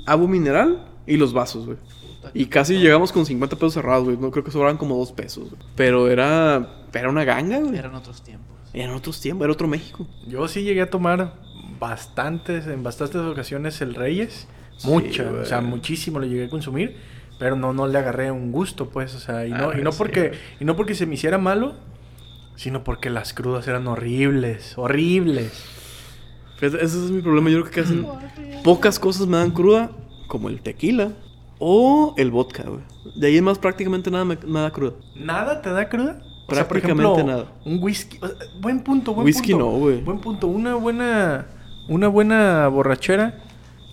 agua 0.05 0.27
mineral 0.27 0.85
y 1.07 1.17
los 1.17 1.33
vasos, 1.33 1.65
güey. 1.65 1.77
Y 2.33 2.45
casi 2.47 2.77
llegamos 2.77 3.11
con 3.11 3.25
50 3.25 3.55
pesos 3.55 3.73
cerrados, 3.73 4.05
güey. 4.05 4.17
No 4.17 4.31
creo 4.31 4.43
que 4.43 4.51
sobraban 4.51 4.77
como 4.77 4.97
2 4.97 5.11
pesos, 5.11 5.49
güey. 5.49 5.61
Pero 5.75 6.09
era, 6.09 6.85
era 6.93 7.09
una 7.09 7.23
ganga, 7.25 7.59
güey. 7.59 7.77
Eran 7.77 7.95
otros 7.95 8.21
tiempos. 8.21 8.47
Eran 8.73 8.95
otros 8.95 9.21
tiempos, 9.21 9.45
era 9.45 9.53
otro 9.53 9.67
México. 9.67 10.07
Yo 10.27 10.47
sí 10.47 10.63
llegué 10.63 10.81
a 10.81 10.89
tomar 10.89 11.33
bastantes, 11.83 12.65
en 12.67 12.81
bastantes 12.81 13.21
ocasiones 13.21 13.81
el 13.81 13.93
Reyes. 13.93 14.47
Mucho, 14.85 15.39
o 15.41 15.45
sea, 15.45 15.59
muchísimo 15.61 16.19
lo 16.19 16.25
llegué 16.25 16.45
a 16.45 16.49
consumir. 16.49 16.95
Pero 17.39 17.57
no, 17.57 17.73
no 17.73 17.87
le 17.87 17.97
agarré 17.97 18.31
un 18.31 18.51
gusto, 18.51 18.89
pues, 18.89 19.13
o 19.15 19.19
sea, 19.19 19.45
y 19.45 19.51
no, 19.51 19.71
ah, 19.71 19.77
y 19.77 19.81
no 19.81 19.91
porque, 19.91 20.33
y 20.59 20.65
no 20.65 20.75
porque 20.77 20.95
se 20.95 21.05
me 21.05 21.15
hiciera 21.15 21.37
malo, 21.37 21.73
sino 22.55 22.83
porque 22.83 23.09
las 23.09 23.33
crudas 23.33 23.67
eran 23.67 23.87
horribles, 23.87 24.77
horribles. 24.77 25.51
Ese 26.61 26.83
es 26.83 27.11
mi 27.11 27.21
problema, 27.21 27.49
yo 27.49 27.61
creo 27.61 27.71
que 27.71 27.81
casi 27.81 28.05
pocas 28.63 28.97
cosas 28.97 29.27
me 29.27 29.37
dan 29.37 29.51
cruda, 29.51 29.91
como 30.27 30.47
el 30.47 30.61
tequila 30.61 31.11
o 31.59 32.13
el 32.17 32.31
vodka, 32.31 32.63
güey. 32.63 32.83
De 33.15 33.27
ahí 33.27 33.35
es 33.35 33.41
más 33.41 33.57
prácticamente 33.57 34.09
nada 34.09 34.23
me, 34.23 34.35
da 34.35 34.71
cruda. 34.71 34.93
¿Nada 35.15 35.61
te 35.61 35.69
da 35.71 35.89
cruda? 35.89 36.21
Prácticamente 36.47 37.23
nada. 37.23 37.51
Un 37.65 37.83
whisky. 37.83 38.19
buen 38.61 38.79
punto, 38.81 39.13
buen 39.13 39.25
whisky 39.25 39.51
punto. 39.51 39.65
no, 39.65 39.71
güey. 39.79 40.01
Buen 40.01 40.19
punto. 40.19 40.47
Una 40.47 40.75
buena. 40.75 41.47
Una 41.87 42.07
buena 42.07 42.67
borrachera. 42.67 43.41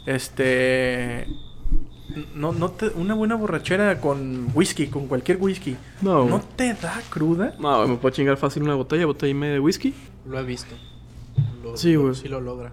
Este. 0.06 1.26
No, 2.34 2.52
no 2.52 2.70
te, 2.70 2.88
una 2.88 3.14
buena 3.14 3.36
borrachera 3.36 4.00
con 4.00 4.48
whisky, 4.54 4.88
con 4.88 5.06
cualquier 5.06 5.38
whisky. 5.40 5.76
No. 6.00 6.24
¿No 6.24 6.40
te 6.40 6.74
da 6.74 7.00
cruda? 7.08 7.54
No, 7.60 7.86
me 7.86 7.96
puedo 7.96 8.14
chingar 8.14 8.36
fácil 8.36 8.64
una 8.64 8.74
botella, 8.74 9.06
botella 9.06 9.30
y 9.30 9.34
media 9.34 9.54
de 9.54 9.60
whisky. 9.60 9.94
Lo 10.26 10.38
he 10.38 10.42
visto. 10.42 10.74
sí, 11.74 11.94
güey. 11.94 12.14
Sí 12.14 12.28
lo 12.28 12.40
logra. 12.40 12.72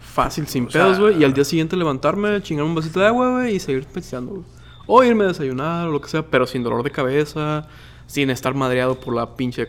Fácil, 0.00 0.46
sin 0.46 0.66
pedos, 0.66 0.98
güey. 0.98 1.20
Y 1.20 1.24
al 1.24 1.32
día 1.32 1.44
siguiente 1.44 1.76
levantarme, 1.76 2.42
chingar 2.42 2.66
un 2.66 2.74
vasito 2.74 3.00
de 3.00 3.06
agua, 3.06 3.30
güey, 3.30 3.56
y 3.56 3.60
seguir 3.60 3.86
pensando, 3.86 4.32
güey. 4.32 4.44
O 4.86 5.02
irme 5.02 5.24
a 5.24 5.28
desayunar 5.28 5.88
o 5.88 5.92
lo 5.92 6.00
que 6.00 6.08
sea, 6.08 6.26
pero 6.26 6.46
sin 6.46 6.62
dolor 6.62 6.82
de 6.82 6.90
cabeza, 6.90 7.66
sin 8.06 8.28
estar 8.30 8.52
madreado 8.54 9.00
por 9.00 9.14
la 9.14 9.36
pinche 9.36 9.68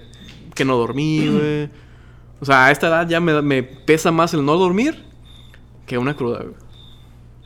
que 0.54 0.66
no 0.66 0.76
dormí, 0.78 1.28
güey. 1.28 1.70
O 2.44 2.46
sea, 2.46 2.66
a 2.66 2.72
esta 2.72 2.88
edad 2.88 3.08
ya 3.08 3.22
me, 3.22 3.42
me 3.42 3.64
pesa 3.64 4.12
más 4.12 4.34
el 4.34 4.44
no 4.44 4.58
dormir 4.58 5.06
que 5.86 5.98
una 5.98 6.14
cruda, 6.14 6.40
güey. 6.40 6.56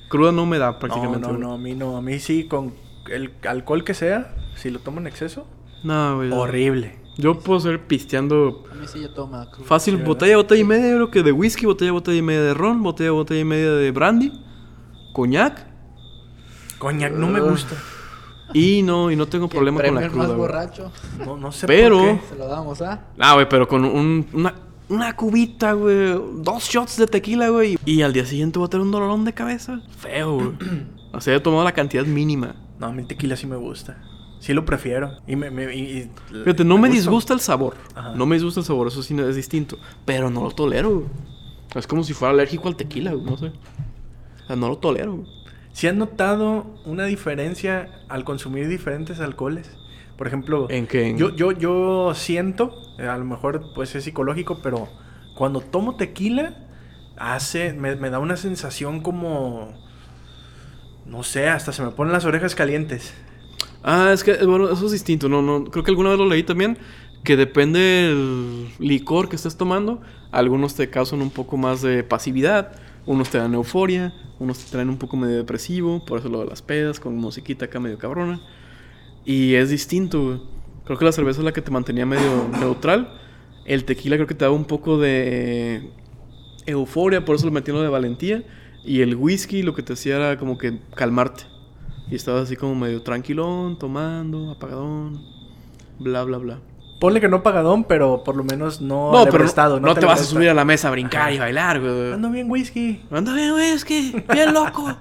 Cruda 0.10 0.32
no 0.32 0.48
me 0.48 0.58
da 0.58 0.80
prácticamente. 0.80 1.28
No, 1.28 1.34
no, 1.34 1.40
no, 1.50 1.54
a 1.54 1.58
mí 1.60 1.76
no. 1.76 1.98
A 1.98 2.02
mí 2.02 2.18
sí, 2.18 2.48
con 2.48 2.74
el 3.12 3.32
alcohol 3.48 3.84
que 3.84 3.94
sea, 3.94 4.34
si 4.56 4.72
lo 4.72 4.80
tomo 4.80 5.00
en 5.00 5.06
exceso. 5.06 5.46
No, 5.84 6.16
güey. 6.16 6.32
Horrible. 6.32 6.98
Yo 7.16 7.38
puedo 7.38 7.60
ser 7.60 7.86
pisteando. 7.86 8.66
A 8.72 8.74
mí 8.74 8.88
sí 8.88 9.00
yo 9.04 9.12
tomo 9.12 9.40
cruda. 9.52 9.68
Fácil, 9.68 9.98
botella, 9.98 10.38
botella 10.38 10.62
y 10.62 10.64
media, 10.64 10.96
creo 10.96 11.12
que 11.12 11.22
de 11.22 11.32
whisky, 11.32 11.68
botella, 11.68 11.92
botella 11.92 12.18
y 12.18 12.24
media 12.24 12.42
de 12.42 12.56
ron, 12.56 12.82
botella, 12.82 13.12
botella 13.12 13.42
y 13.42 13.46
media 13.46 13.74
de 13.74 13.92
brandy, 13.92 14.34
coñac. 15.14 15.64
Coñac 16.80 17.14
no 17.14 17.28
me 17.28 17.40
gusta. 17.40 17.76
Y 18.52 18.82
no, 18.82 19.12
y 19.12 19.16
no 19.16 19.28
tengo 19.28 19.48
problema 19.48 19.84
con 19.84 19.94
la 19.94 20.08
cruda. 20.08 20.28
más 20.28 20.36
borracho. 20.36 20.92
No, 21.24 21.38
no 21.38 21.52
sé 21.52 21.68
pero, 21.68 22.00
por 22.00 22.08
qué. 22.08 22.22
Se 22.30 22.36
lo 22.36 22.48
damos, 22.48 22.82
¿ah? 22.82 23.02
Ah, 23.20 23.36
güey, 23.36 23.48
pero 23.48 23.68
con 23.68 23.86
un, 23.86 24.26
una, 24.34 24.56
una 24.90 25.16
cubita, 25.16 25.74
güey. 25.74 26.20
Dos 26.38 26.64
shots 26.70 26.98
de 26.98 27.08
tequila, 27.08 27.50
güey. 27.50 27.78
Y 27.86 28.02
al 28.02 28.14
día 28.14 28.26
siguiente 28.26 28.60
voy 28.60 28.68
a 28.68 28.70
tener 28.70 28.86
un 28.86 28.92
dolorón 28.92 29.26
de 29.26 29.34
cabeza. 29.34 29.82
Feo, 29.98 30.36
güey. 30.36 30.52
o 31.14 31.22
sea, 31.22 31.36
he 31.36 31.40
tomado 31.40 31.64
la 31.64 31.74
cantidad 31.74 32.06
mínima. 32.06 32.56
No, 32.80 32.88
a 32.88 32.92
mí 32.92 33.02
el 33.02 33.08
tequila 33.08 33.36
sí 33.36 33.48
me 33.48 33.56
gusta. 33.56 33.98
Sí 34.40 34.54
lo 34.54 34.66
prefiero. 34.66 35.12
Y 35.28 35.36
me, 35.36 35.50
me- 35.50 35.76
y- 35.76 35.98
y- 35.98 36.12
Fíjate, 36.44 36.64
no 36.64 36.76
me 36.78 36.88
gusta. 36.90 36.96
disgusta 37.02 37.34
el 37.34 37.40
sabor. 37.40 37.76
Ajá. 37.96 38.14
No 38.16 38.26
me 38.26 38.36
disgusta 38.36 38.60
el 38.60 38.66
sabor, 38.66 38.88
eso 38.88 39.02
sí 39.02 39.16
es 39.20 39.36
distinto. 39.36 39.78
Pero 40.06 40.30
no 40.30 40.44
lo 40.44 40.52
tolero, 40.52 40.90
güey. 40.92 41.06
Es 41.76 41.88
como 41.88 42.04
si 42.04 42.14
fuera 42.14 42.34
alérgico 42.34 42.68
al 42.68 42.76
tequila, 42.76 43.12
güey, 43.14 43.26
no 43.26 43.36
sé. 43.38 43.48
O 43.48 44.48
sea, 44.48 44.56
no 44.56 44.70
lo 44.70 44.78
tolero, 44.78 45.16
güey. 45.18 45.28
¿Sí 45.74 45.88
has 45.88 45.96
notado 45.96 46.66
una 46.86 47.06
diferencia 47.06 47.90
al 48.10 48.24
consumir 48.24 48.68
diferentes 48.68 49.20
alcoholes? 49.20 49.70
Por 50.18 50.28
ejemplo, 50.28 50.68
¿En 50.70 50.88
qué? 50.88 51.14
Yo, 51.16 51.36
yo, 51.36 51.52
yo 51.52 52.14
siento, 52.16 52.74
eh, 52.98 53.08
a 53.08 53.18
lo 53.18 53.26
mejor 53.26 53.74
pues 53.76 53.96
es 53.96 54.04
psicológico, 54.04 54.62
pero 54.64 54.90
cuando 55.36 55.62
tomo 55.62 55.96
tequila, 55.96 56.56
hace, 57.18 57.74
me, 57.74 57.96
me 57.96 58.10
da 58.10 58.20
una 58.20 58.36
sensación 58.36 59.02
como, 59.02 59.74
no 61.06 61.24
sé, 61.24 61.50
hasta 61.50 61.72
se 61.72 61.84
me 61.84 61.92
ponen 61.92 62.14
las 62.14 62.26
orejas 62.26 62.56
calientes. 62.56 63.14
Ah, 63.84 64.12
es 64.14 64.24
que, 64.24 64.46
bueno, 64.46 64.70
eso 64.70 64.86
es 64.86 64.92
distinto. 64.92 65.30
No, 65.30 65.42
no, 65.42 65.66
creo 65.66 65.84
que 65.84 65.92
alguna 65.92 66.10
vez 66.10 66.20
lo 66.20 66.26
leí 66.26 66.44
también. 66.44 66.78
Que 67.24 67.36
depende 67.36 67.80
del 67.80 68.68
licor 68.80 69.30
que 69.30 69.36
estés 69.36 69.58
tomando. 69.58 70.02
Algunos 70.32 70.76
te 70.76 70.90
causan 70.90 71.22
un 71.22 71.30
poco 71.30 71.58
más 71.58 71.82
de 71.82 72.04
pasividad. 72.04 72.74
Unos 73.06 73.30
te 73.30 73.38
dan 73.38 73.54
euforia. 73.54 74.14
Unos 74.40 74.60
te 74.60 74.72
traen 74.72 74.90
un 74.90 74.98
poco 74.98 75.18
medio 75.18 75.38
depresivo. 75.38 76.04
Por 76.06 76.20
eso 76.20 76.30
lo 76.30 76.40
de 76.42 76.48
las 76.48 76.62
pedas, 76.62 77.00
con 77.00 77.16
musiquita 77.16 77.66
acá 77.66 77.80
medio 77.80 77.98
cabrona. 77.98 78.42
Y 79.28 79.56
es 79.56 79.70
distinto, 79.70 80.24
güey. 80.24 80.42
Creo 80.86 80.98
que 80.98 81.04
la 81.04 81.12
cerveza 81.12 81.42
es 81.42 81.44
la 81.44 81.52
que 81.52 81.62
te 81.62 81.70
mantenía 81.70 82.06
medio 82.06 82.48
neutral. 82.62 83.14
El 83.66 83.84
tequila 83.84 84.16
creo 84.16 84.26
que 84.26 84.34
te 84.34 84.46
daba 84.46 84.56
un 84.56 84.64
poco 84.64 84.98
de 84.98 85.92
euforia, 86.66 87.26
por 87.26 87.36
eso 87.36 87.46
lo 87.46 87.52
lo 87.52 87.82
de 87.82 87.90
valentía. 87.90 88.46
Y 88.86 89.02
el 89.02 89.18
whisky 89.18 89.64
lo 89.64 89.74
que 89.76 89.84
te 89.84 89.92
hacía 89.92 90.16
era 90.16 90.38
como 90.38 90.58
que 90.58 90.80
calmarte. 90.96 91.44
Y 92.10 92.16
estabas 92.16 92.44
así 92.44 92.56
como 92.56 92.74
medio 92.74 93.04
tranquilón, 93.04 93.78
tomando, 93.78 94.52
apagadón, 94.52 95.22
bla, 96.00 96.24
bla, 96.24 96.38
bla. 96.38 96.60
Ponle 97.02 97.20
que 97.20 97.28
no 97.28 97.44
pagadón, 97.44 97.84
pero 97.84 98.24
por 98.24 98.38
lo 98.38 98.46
menos 98.46 98.80
no 98.80 99.12
No, 99.12 99.26
pero 99.26 99.32
alebrestado, 99.32 99.82
no, 99.82 99.94
te 99.94 100.06
vas 100.06 100.22
a 100.22 100.24
subir 100.24 100.48
a 100.48 100.54
la 100.54 100.64
mesa 100.64 100.88
a 100.88 100.92
brincar 100.92 101.24
Ajá. 101.24 101.34
y 101.34 101.40
bailar, 101.40 101.82
güey. 101.82 102.14
Ando 102.14 102.30
bien 102.30 102.50
whisky. 102.50 103.04
Anda 103.12 103.34
bien, 103.34 103.52
whisky, 103.52 104.24
bien 104.32 104.54
loco. 104.54 104.96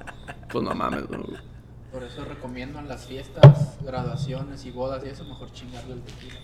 pues 0.51 0.65
no 0.65 0.75
mames, 0.75 1.09
no. 1.09 1.47
Por 1.97 2.05
eso 2.05 2.27
recomiendo 2.27 2.79
en 2.79 2.89
las 2.89 3.07
fiestas, 3.07 3.79
graduaciones 3.83 4.67
y 4.67 4.71
bodas 4.71 5.03
y 5.03 5.09
eso, 5.09 5.25
mejor 5.25 5.51
chingarle 5.53 5.95
el 5.95 6.03
tequila. 6.03 6.35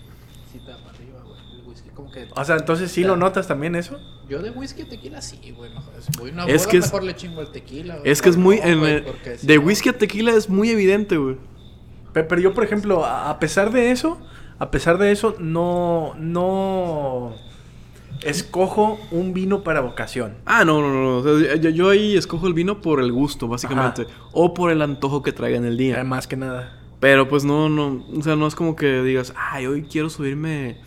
Da 0.67 0.79
para 0.79 0.97
arriba, 0.97 1.21
güey. 1.27 1.61
El 1.61 1.69
whisky 1.69 1.91
como 1.91 2.11
que... 2.11 2.27
O 2.35 2.43
sea, 2.43 2.57
entonces 2.57 2.91
sí 2.91 3.05
lo 3.05 3.17
notas 3.17 3.47
también 3.47 3.75
eso. 3.75 3.99
Yo 4.31 4.41
de 4.41 4.49
whisky 4.51 4.85
tequila 4.85 5.21
sí, 5.21 5.53
güey. 5.55 5.69
Mejor, 5.75 5.93
si 6.01 6.19
voy 6.19 6.31
a 6.31 6.33
una 6.33 6.47
Es 6.47 6.67
que 6.67 6.79
es- 6.79 6.87
mejor 6.87 7.03
le 7.03 7.15
chingo 7.17 7.43
el 7.43 7.53
tequila, 7.53 7.99
güey. 7.99 8.11
Es 8.11 8.23
que 8.23 8.31
es 8.31 8.39
muy... 8.39 8.61
no, 8.61 8.65
en 8.65 8.79
güey, 8.79 8.93
el- 8.95 9.05
porque 9.05 9.37
si 9.37 9.47
de 9.47 9.59
whisky 9.59 9.91
a 9.91 9.99
tequila 9.99 10.33
es 10.33 10.49
muy 10.49 10.71
evidente, 10.71 11.19
güey. 11.19 11.37
Pe- 12.15 12.25
Pero 12.25 12.41
yo, 12.41 12.55
por 12.55 12.65
ejemplo, 12.65 13.05
a 13.05 13.39
pesar 13.39 13.73
de 13.73 13.91
eso, 13.91 14.19
a 14.59 14.71
pesar 14.71 14.97
de 14.97 15.13
eso, 15.13 15.37
no, 15.39 16.15
no 16.17 17.35
escojo 18.25 18.99
un 19.11 19.33
vino 19.35 19.63
para 19.63 19.83
ocasión. 19.83 20.37
Ah, 20.47 20.65
no, 20.65 20.81
no, 20.81 20.93
no. 20.93 21.17
o 21.19 21.39
sea, 21.39 21.57
yo, 21.57 21.71
yo 21.71 21.91
ahí 21.91 22.17
escojo 22.17 22.47
el 22.47 22.55
vino 22.55 22.81
por 22.81 23.01
el 23.01 23.13
gusto, 23.13 23.49
básicamente. 23.49 24.07
O 24.33 24.55
por 24.55 24.71
el 24.71 24.83
antojo 24.83 25.23
que 25.23 25.33
traiga 25.33 25.59
en 25.59 25.65
el 25.65 25.77
día. 25.77 26.01
Eh, 26.01 26.05
más 26.05 26.27
que 26.27 26.37
nada. 26.37 26.79
Pero 27.01 27.29
pues 27.29 27.45
no, 27.45 27.69
no. 27.69 28.05
O 28.17 28.23
sea, 28.23 28.37
no 28.37 28.47
es 28.47 28.55
como 28.55 28.77
que 28.77 29.03
digas, 29.03 29.33
ay, 29.37 29.67
hoy 29.67 29.83
quiero 29.83 30.09
subirme. 30.09 30.79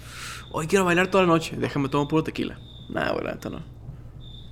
Hoy 0.51 0.68
quiero 0.68 0.86
bailar 0.86 1.08
toda 1.08 1.24
la 1.25 1.27
noche. 1.27 1.58
Déjame 1.60 1.89
tomar 1.89 2.08
puro 2.08 2.24
tequila. 2.24 2.58
La 2.89 3.12
neta 3.13 3.50
no. 3.50 3.60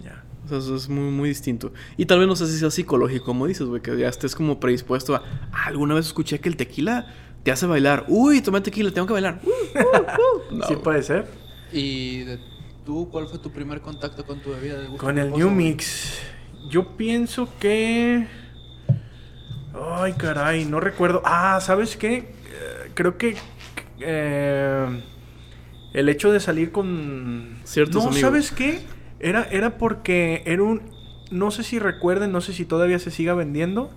Ya. 0.04 0.26
O 0.46 0.50
sea, 0.50 0.58
eso 0.58 0.76
es 0.76 0.90
muy, 0.90 1.10
muy 1.12 1.30
distinto. 1.30 1.72
Y 1.96 2.06
tal 2.06 2.20
vez 2.20 2.28
no 2.28 2.36
sé 2.36 2.48
si 2.48 2.58
sea 2.58 2.70
psicológico, 2.70 3.26
como 3.26 3.48
dices, 3.48 3.68
güey, 3.68 3.82
que 3.82 3.98
ya 3.98 4.10
estés 4.10 4.36
como 4.36 4.60
predispuesto 4.60 5.16
a. 5.16 5.24
"Ah, 5.54 5.68
alguna 5.68 5.94
vez 5.96 6.08
escuché 6.08 6.40
que 6.40 6.50
el 6.50 6.58
tequila 6.58 7.08
te 7.44 7.52
hace 7.52 7.66
bailar. 7.66 8.06
Uy, 8.10 8.42
tomé 8.42 8.60
tequila, 8.60 8.92
tengo 8.92 9.08
que 9.08 9.14
bailar. 9.14 9.40
Uh, 9.44 9.50
uh, 9.50 10.52
uh". 10.52 10.56
No, 10.58 10.68
sí 10.68 10.76
puede 10.76 11.02
ser. 11.04 11.28
¿Y 11.72 12.24
de 12.24 12.40
tú 12.86 13.10
cuál 13.12 13.28
fue 13.28 13.40
tu 13.40 13.52
primer 13.52 13.82
contacto 13.82 14.26
con 14.26 14.40
tu 14.42 14.52
bebida 14.52 14.78
de 14.80 14.88
gusto 14.88 15.04
Con 15.04 15.18
el 15.18 15.32
New? 15.32 15.50
Mix. 15.50 16.20
Yo 16.70 16.96
pienso 16.96 17.50
que. 17.60 18.28
Ay, 19.74 20.14
caray, 20.14 20.66
no 20.66 20.80
recuerdo. 20.80 21.22
Ah, 21.26 21.60
¿sabes 21.62 21.98
qué? 21.98 22.18
Eh, 22.18 22.92
creo 22.94 23.18
que. 23.18 23.36
eh, 24.00 25.04
el 25.94 26.10
hecho 26.10 26.32
de 26.32 26.40
salir 26.40 26.72
con. 26.72 27.60
Ciertos 27.64 28.04
no, 28.04 28.10
amigos. 28.10 28.22
¿sabes 28.22 28.52
qué? 28.52 28.82
Era, 29.20 29.44
era 29.44 29.78
porque 29.78 30.44
era 30.46 30.64
un. 30.64 30.82
No 31.32 31.52
sé 31.52 31.64
si 31.64 31.80
recuerden, 31.80 32.32
no 32.32 32.42
sé 32.42 32.54
si 32.54 32.66
todavía 32.66 33.00
se 33.00 33.12
siga 33.12 33.34
vendiendo. 33.34 33.92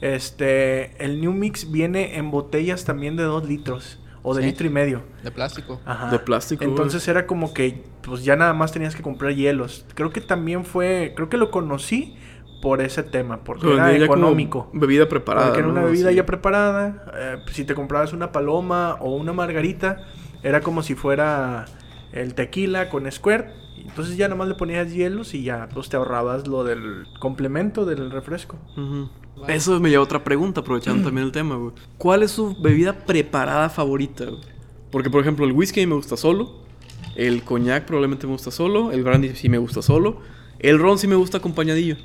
Este. 0.00 1.02
El 1.04 1.20
New 1.20 1.32
Mix 1.32 1.70
viene 1.70 2.16
en 2.16 2.30
botellas 2.30 2.84
también 2.84 3.16
de 3.16 3.24
2 3.24 3.48
litros. 3.48 3.98
O 4.28 4.34
de 4.34 4.42
Sí. 4.42 4.48
litro 4.48 4.66
y 4.66 4.70
medio. 4.70 5.02
De 5.22 5.30
plástico. 5.30 5.80
Ajá. 5.84 6.10
De 6.10 6.18
plástico, 6.18 6.60
güey. 6.64 6.70
Entonces 6.70 7.06
era 7.08 7.26
como 7.26 7.52
que 7.54 7.84
pues 8.02 8.24
ya 8.24 8.36
nada 8.36 8.54
más 8.54 8.72
tenías 8.72 8.94
que 8.96 9.02
comprar 9.02 9.34
hielos. 9.34 9.84
Creo 9.94 10.10
que 10.10 10.20
también 10.20 10.64
fue, 10.64 11.12
creo 11.16 11.28
que 11.28 11.36
lo 11.36 11.50
conocí 11.50 12.16
por 12.62 12.80
ese 12.80 13.02
tema, 13.02 13.44
porque 13.44 13.66
Lo 13.66 13.74
era 13.74 13.94
económico. 13.96 14.68
Bebida 14.72 15.08
preparada. 15.08 15.46
Porque 15.48 15.60
era 15.60 15.68
una 15.68 15.80
¿no? 15.82 15.86
bebida 15.86 16.08
Sí. 16.10 16.16
ya 16.16 16.26
preparada. 16.26 17.04
eh, 17.14 17.36
si 17.52 17.64
te 17.64 17.74
comprabas 17.74 18.12
una 18.12 18.32
paloma 18.32 18.96
o 19.00 19.14
una 19.14 19.32
margarita, 19.32 19.98
era 20.42 20.60
como 20.60 20.82
si 20.82 20.94
fuera 20.94 21.66
el 22.12 22.34
tequila 22.34 22.88
con 22.88 23.10
squirt. 23.12 23.46
Entonces 23.88 24.16
ya 24.16 24.28
nada 24.28 24.38
más 24.38 24.48
le 24.48 24.54
ponías 24.54 24.92
hielos 24.92 25.34
y 25.34 25.42
ya 25.42 25.68
pues 25.72 25.88
te 25.88 25.96
ahorrabas 25.96 26.46
lo 26.46 26.62
del 26.64 27.06
complemento 27.18 27.84
del 27.84 28.10
refresco. 28.10 28.56
Eso 29.48 29.80
me 29.80 29.88
lleva 29.90 30.02
a 30.02 30.04
otra 30.04 30.22
pregunta, 30.24 30.60
aprovechando 30.60 31.04
también 31.04 31.26
el 31.26 31.32
tema, 31.32 31.56
güey. 31.56 31.72
¿Cuál 31.96 32.22
es 32.22 32.30
su 32.32 32.56
bebida 32.60 32.92
preparada 33.04 33.68
favorita, 33.70 34.24
güey? 34.26 34.40
Porque, 34.90 35.10
por 35.10 35.20
ejemplo, 35.20 35.44
el 35.44 35.52
whisky 35.52 35.86
me 35.86 35.94
gusta 35.94 36.16
solo. 36.16 36.62
El 37.14 37.42
coñac 37.42 37.84
probablemente 37.84 38.26
me 38.26 38.32
gusta 38.32 38.50
solo. 38.50 38.92
El 38.92 39.02
brandy 39.02 39.34
sí 39.34 39.48
me 39.48 39.58
gusta 39.58 39.82
solo. 39.82 40.20
El 40.58 40.78
ron 40.78 40.98
sí 40.98 41.06
me 41.06 41.14
gusta 41.16 41.38
acompañadillo. 41.38 41.96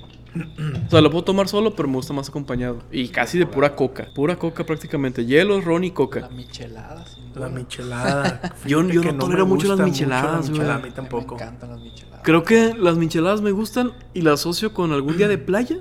O 0.87 0.89
sea, 0.89 1.01
lo 1.01 1.11
puedo 1.11 1.23
tomar 1.23 1.47
solo, 1.47 1.75
pero 1.75 1.87
me 1.87 1.95
gusta 1.95 2.11
más 2.13 2.27
acompañado. 2.29 2.79
Y 2.91 3.09
casi 3.09 3.37
de 3.37 3.45
pura 3.45 3.75
coca. 3.75 4.07
Pura 4.15 4.35
coca 4.35 4.65
prácticamente. 4.65 5.25
Hielo, 5.25 5.61
ron 5.61 5.83
y 5.83 5.89
La 5.89 5.93
coca. 5.93 6.29
michelada, 6.29 7.05
sin 7.05 7.12
La 7.35 7.49
michelada. 7.49 8.41
Yo- 8.65 8.81
yo 8.87 9.01
no 9.03 9.11
me 9.13 9.19
tolero 9.19 9.45
mucho 9.45 9.67
las 9.75 9.79
micheladas, 9.79 10.23
la 10.25 10.37
güey. 10.39 10.49
michelada, 10.51 10.75
a 10.75 10.79
mí 10.79 10.91
tampoco. 10.91 11.35
Me 11.35 11.41
encantan 11.43 11.69
las 11.71 11.79
micheladas. 11.81 12.21
Creo 12.23 12.43
que 12.43 12.73
las 12.73 12.95
micheladas 12.97 13.41
me 13.41 13.51
gustan 13.51 13.91
y 14.13 14.21
las 14.21 14.39
asocio 14.41 14.73
con 14.73 14.91
algún 14.93 15.17
día 15.17 15.27
de 15.27 15.37
playa. 15.37 15.77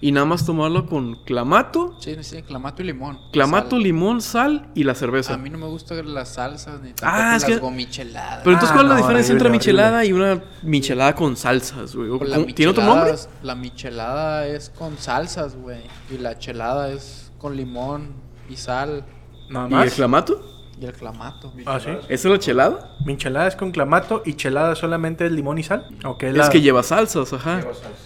Y 0.00 0.12
nada 0.12 0.26
más 0.26 0.44
tomarlo 0.44 0.84
con 0.84 1.14
clamato, 1.24 1.96
Sí, 1.98 2.14
sí, 2.20 2.42
clamato 2.42 2.82
y 2.82 2.84
limón. 2.86 3.18
clamato, 3.32 3.70
Sal. 3.70 3.82
limón, 3.82 4.20
sal 4.20 4.68
y 4.74 4.84
la 4.84 4.94
cerveza. 4.94 5.32
A 5.32 5.38
mí 5.38 5.48
no 5.48 5.56
me 5.56 5.66
gustan 5.66 6.12
las 6.12 6.34
salsas 6.34 6.82
ni 6.82 6.92
tampoco 6.92 7.06
Ah, 7.22 7.36
es 7.36 7.42
las 7.42 7.44
que- 7.50 7.56
gomicheladas. 7.56 8.40
Pero 8.44 8.52
entonces, 8.52 8.70
Ah, 8.70 8.74
¿cuál 8.74 8.84
es 8.86 8.88
la 8.90 8.94
no, 8.96 9.00
diferencia 9.00 9.32
entre 9.32 9.48
horrible, 9.48 9.58
michelada 9.58 10.04
y 10.04 10.12
una 10.12 10.42
michelada 10.62 11.14
con 11.14 11.36
salsas, 11.38 11.96
güey? 11.96 12.10
Pues 12.18 12.28
la 12.28 12.36
¿Cómo- 12.36 12.54
¿Tiene 12.54 12.70
otro 12.70 12.82
michelada 12.82 12.96
nombre? 13.06 13.14
es- 13.14 13.28
La 13.42 13.54
michelada 13.54 14.46
es 14.46 14.68
con 14.70 14.98
salsas, 14.98 15.56
güey. 15.56 15.80
Y 16.10 16.18
la 16.18 16.38
chelada 16.38 16.90
es 16.90 17.32
con 17.38 17.56
limón 17.56 18.08
y 18.50 18.56
sal. 18.56 19.06
Nada 19.48 19.68
¿Y 19.70 19.72
el 19.72 19.78
más. 19.78 19.94
clamato? 19.94 20.53
Y 20.80 20.86
el 20.86 20.92
clamato. 20.92 21.52
Ah, 21.66 21.78
sí. 21.78 21.90
¿Esa 22.08 22.28
es 22.28 22.32
la 22.32 22.38
chelada? 22.38 22.96
Michelada 23.04 23.46
es 23.46 23.54
con 23.54 23.70
clamato 23.70 24.22
y 24.24 24.34
chelada 24.34 24.74
solamente 24.74 25.24
es 25.24 25.30
limón 25.30 25.56
y 25.58 25.62
sal. 25.62 25.86
Ok, 26.04 26.24
Es 26.24 26.36
la, 26.36 26.48
que 26.48 26.60
lleva 26.60 26.82
salsas, 26.82 27.32
ajá. 27.32 27.60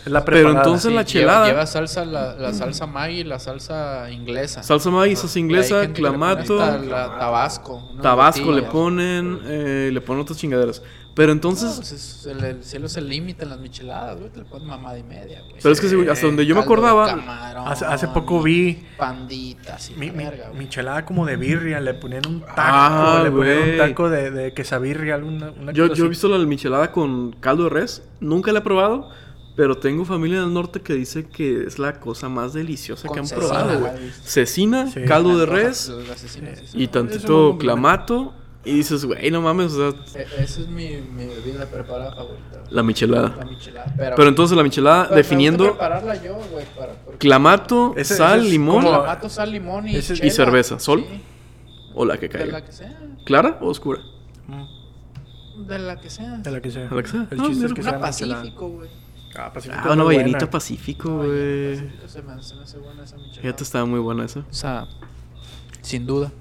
es 0.05 0.13
la 0.13 0.23
Pero 0.25 0.51
entonces 0.51 0.93
la 0.93 1.01
lleva- 1.03 1.05
chelada. 1.07 1.47
Lleva, 1.47 1.67
salsa, 1.67 2.05
la, 2.05 2.35
la 2.35 2.53
salsa 2.53 2.87
Maggi 2.87 3.21
y 3.21 3.25
la 3.25 3.39
salsa 3.39 4.11
inglesa. 4.11 4.63
Salsa 4.63 4.91
maíz, 4.91 5.19
salsa 5.21 5.39
inglesa, 5.39 5.93
clamato, 5.95 6.61
hasta 6.63 6.79
la 6.79 7.19
tabasco. 7.19 7.91
¿no? 7.95 8.03
tabasco 8.03 8.53
le 8.53 8.63
ponen, 8.65 9.41
eh, 9.47 9.91
le 9.91 10.01
ponen 10.03 10.23
otras 10.23 10.37
chingaderas. 10.39 10.83
Pero 11.19 11.29
No, 11.29 11.33
entonces, 11.33 11.75
pues 11.77 11.91
es- 11.93 12.27
el, 12.27 12.45
el 12.45 12.63
cielo 12.63 12.87
es 12.87 12.97
el 12.97 13.09
límite 13.09 13.43
en 13.43 13.51
las 13.51 13.59
micheladas, 13.59 14.17
güey. 14.19 14.31
Te 14.31 14.39
le 14.39 14.45
pones 14.45 14.69
mamada 14.69 14.97
y 14.97 15.03
media, 15.03 15.41
güey. 15.41 15.57
pero 15.61 15.73
es 15.73 15.81
que 15.81 15.89
según- 15.89 16.09
hasta 16.09 16.27
donde 16.27 16.47
yo 16.47 16.55
me 16.55 16.61
acordaba, 16.61 17.09
camarón 17.09 17.67
Hace, 17.67 17.85
hace 17.85 18.07
poco 18.09 18.41
vi 18.41 18.87
Panditas 18.97 19.91
y 19.91 19.95
mi, 19.95 20.11
mi- 20.13 20.25
verga, 20.25 20.51
michelada 20.57 21.05
como 21.05 21.27
de 21.27 21.37
birria. 21.37 21.81
Le 21.81 21.95
ponían 21.95 22.23
un 22.27 22.41
taco. 22.41 22.53
Ah, 22.57 23.21
le 23.25 23.31
ponían 23.33 23.71
un 23.71 23.77
taco 23.79 24.09
de, 24.09 24.31
de 24.31 24.55
quesabirria. 24.55 25.17
Una, 25.17 25.51
una 25.51 25.73
yo, 25.73 25.93
yo 25.93 26.05
he 26.05 26.09
visto 26.09 26.29
la 26.29 26.39
michelada 26.47 26.93
con 26.93 27.33
caldo 27.33 27.65
de 27.65 27.71
res. 27.71 28.03
Nunca 28.21 28.53
la 28.53 28.61
he 28.61 28.63
probado, 28.63 29.11
pero 29.57 29.77
tengo 29.77 30.05
familia 30.05 30.41
del 30.43 30.55
norte 30.55 30.81
que 30.83 30.95
dice 30.95 31.27
que 31.29 31.65
es 31.67 31.81
la 31.81 31.99
cosa 31.99 32.29
más 32.29 32.53
deliciosa 32.53 33.09
Con 33.09 33.15
que 33.17 33.21
han 33.21 33.27
cecina, 33.27 33.49
probado, 33.49 33.81
güey. 33.81 33.93
Cecina, 34.23 34.87
Sí. 34.89 35.01
caldo 35.05 35.37
de 35.37 35.47
res 35.47 35.93
sí, 36.17 36.29
sí. 36.29 36.41
y 36.75 36.87
tantito 36.87 37.59
clamato. 37.59 38.35
Y 38.65 38.73
dices, 38.75 39.05
güey, 39.05 39.31
no 39.31 39.41
mames, 39.41 39.73
o 39.73 39.93
sea, 39.93 40.01
E- 40.21 40.43
Esa 40.43 40.61
es 40.61 40.69
mi, 40.69 40.97
mi 40.97 41.27
bebida 41.27 41.65
preparada 41.67 42.15
favorita. 42.15 42.59
güey. 42.61 42.75
la 42.75 42.83
michelada. 42.83 43.35
La 43.39 43.45
michelada. 43.47 43.95
Pero, 43.97 44.17
Pero 44.17 44.29
entonces 44.29 44.57
la 44.57 44.63
michelada, 44.63 45.05
pero 45.05 45.15
me 45.15 45.17
gusta 45.21 45.29
definiendo 45.29 45.65
prepararla 45.71 46.23
yo, 46.23 46.35
güey. 46.51 46.67
para- 46.77 46.93
porque- 46.95 47.19
clamato, 47.19 47.95
Ese- 47.97 48.17
sal, 48.17 48.39
ese 48.41 48.47
es 48.49 48.53
limón 48.53 48.83
como- 48.85 48.99
Clamato, 48.99 49.29
sal, 49.31 49.53
limón 49.53 49.89
y 49.89 49.97
Ese- 49.97 50.27
y 50.27 50.31
cerveza. 50.31 50.79
¿Sol? 50.79 51.05
Sí, 51.09 51.23
o 51.95 52.05
la 52.05 52.19
que 52.19 52.29
de 52.29 52.39
la 52.39 52.45
caiga. 52.45 52.65
que 52.67 52.73
sea. 52.73 52.99
¿Clara 53.25 53.59
o 53.63 53.69
oscura? 53.69 54.01
Mm, 54.49 55.67
De 55.67 55.79
la 55.79 56.01
que 56.01 56.11
sea. 56.11 56.37
De 56.39 56.51
la 56.51 56.61
que 56.61 56.71
sea. 56.71 56.89
De 56.89 56.95
la 56.97 57.03
que 57.03 57.09
sea. 57.09 57.27
El 57.31 57.41
Ah, 57.41 57.45
chiste 57.47 57.67
es 57.67 57.73
que 57.75 57.81
Una 57.81 57.91
sea. 57.91 58.01
Pacífico, 58.01 58.69
güey. 58.69 58.91
Ah, 59.37 59.53
Pacífico 59.53 59.81
Ah, 59.85 59.93
una 59.93 60.05
ballenita 60.05 60.51
pacífico, 60.51 61.09
No, 61.09 61.17
güey. 61.19 61.75
Pacífico 61.77 62.09
se 62.09 62.23
me, 62.23 62.43
se 62.43 62.55
me 62.57 62.63
hace 62.63 62.79
buena 62.79 63.05
esa 63.05 63.17
michelada. 63.17 63.41
Fíjate, 63.43 63.63
estaba 63.65 63.85
muy 63.87 64.01
buena 64.01 64.25
esa. 64.25 64.41
O 64.41 64.45
sea, 64.53 64.87
sin 65.81 66.07
duda. 66.07 66.33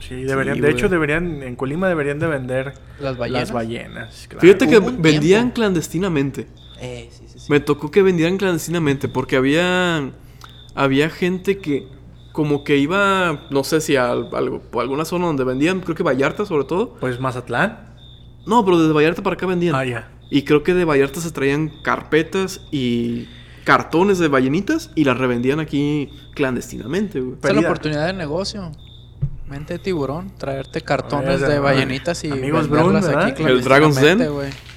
Sí, 0.00 0.22
deberían, 0.24 0.56
Sí, 0.56 0.62
de 0.62 0.70
hecho 0.70 0.88
deberían, 0.88 1.42
en 1.42 1.56
Colima 1.56 1.88
deberían 1.88 2.18
de 2.18 2.26
vender 2.26 2.74
Las 3.00 3.16
ballenas. 3.16 3.42
las 3.42 3.52
ballenas. 3.52 4.26
claro. 4.28 4.40
Fíjate 4.40 4.66
que 4.68 4.80
vendían 4.80 5.42
tiempo. 5.42 5.54
clandestinamente. 5.54 6.46
Eh, 6.80 7.08
sí, 7.12 7.24
sí, 7.28 7.38
sí. 7.38 7.46
Me 7.52 7.60
tocó 7.60 7.90
que 7.90 8.02
vendieran 8.02 8.38
clandestinamente 8.38 9.08
porque 9.08 9.36
había 9.36 10.10
había 10.74 11.10
gente 11.10 11.58
que 11.58 11.86
como 12.32 12.64
que 12.64 12.76
iba, 12.76 13.46
no 13.50 13.64
sé 13.64 13.80
si 13.80 13.96
a, 13.96 14.10
alguna 14.12 15.04
zona 15.04 15.26
donde 15.26 15.44
vendían, 15.44 15.80
creo 15.80 15.96
que 15.96 16.02
Vallarta 16.02 16.46
sobre 16.46 16.64
todo. 16.64 16.94
Pues 17.00 17.20
Mazatlán. 17.20 17.90
No, 18.46 18.64
pero 18.64 18.78
desde 18.78 18.92
Vallarta 18.92 19.22
para 19.22 19.34
acá 19.34 19.46
vendían. 19.46 19.74
Ah, 19.74 19.84
ya. 19.84 20.10
Y 20.30 20.42
creo 20.42 20.62
que 20.62 20.74
de 20.74 20.84
Vallarta 20.84 21.20
se 21.20 21.32
traían 21.32 21.70
carpetas 21.82 22.60
y 22.70 23.28
cartones 23.64 24.18
de 24.18 24.28
ballenitas 24.28 24.90
y 24.94 25.04
las 25.04 25.18
revendían 25.18 25.60
aquí 25.60 26.08
clandestinamente, 26.34 27.20
güey. 27.20 27.36
Esa 27.38 27.48
es 27.48 27.54
la 27.54 27.60
oportunidad 27.60 28.06
de 28.06 28.12
negocio. 28.12 28.72
Mente 29.50 29.74
de 29.74 29.78
tiburón, 29.80 30.30
traerte 30.38 30.80
cartones 30.80 31.40
de 31.40 31.58
ballenitas 31.58 32.22
y 32.22 32.30
amigos 32.30 32.68
venderlas 32.68 33.08
Brun, 33.08 33.18
aquí. 33.18 33.42
El 33.42 33.64
Dragon's 33.64 34.00
Den. 34.00 34.24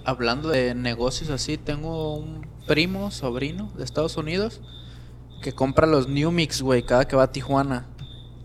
Hablando 0.03 0.49
de 0.49 0.73
negocios 0.73 1.29
así, 1.29 1.57
tengo 1.57 2.15
un 2.15 2.47
primo, 2.67 3.11
sobrino 3.11 3.71
de 3.77 3.83
Estados 3.83 4.17
Unidos 4.17 4.61
que 5.43 5.53
compra 5.53 5.85
los 5.85 6.07
New 6.07 6.31
Mix, 6.31 6.61
güey, 6.61 6.83
cada 6.83 7.05
que 7.05 7.15
va 7.15 7.23
a 7.23 7.31
Tijuana. 7.31 7.85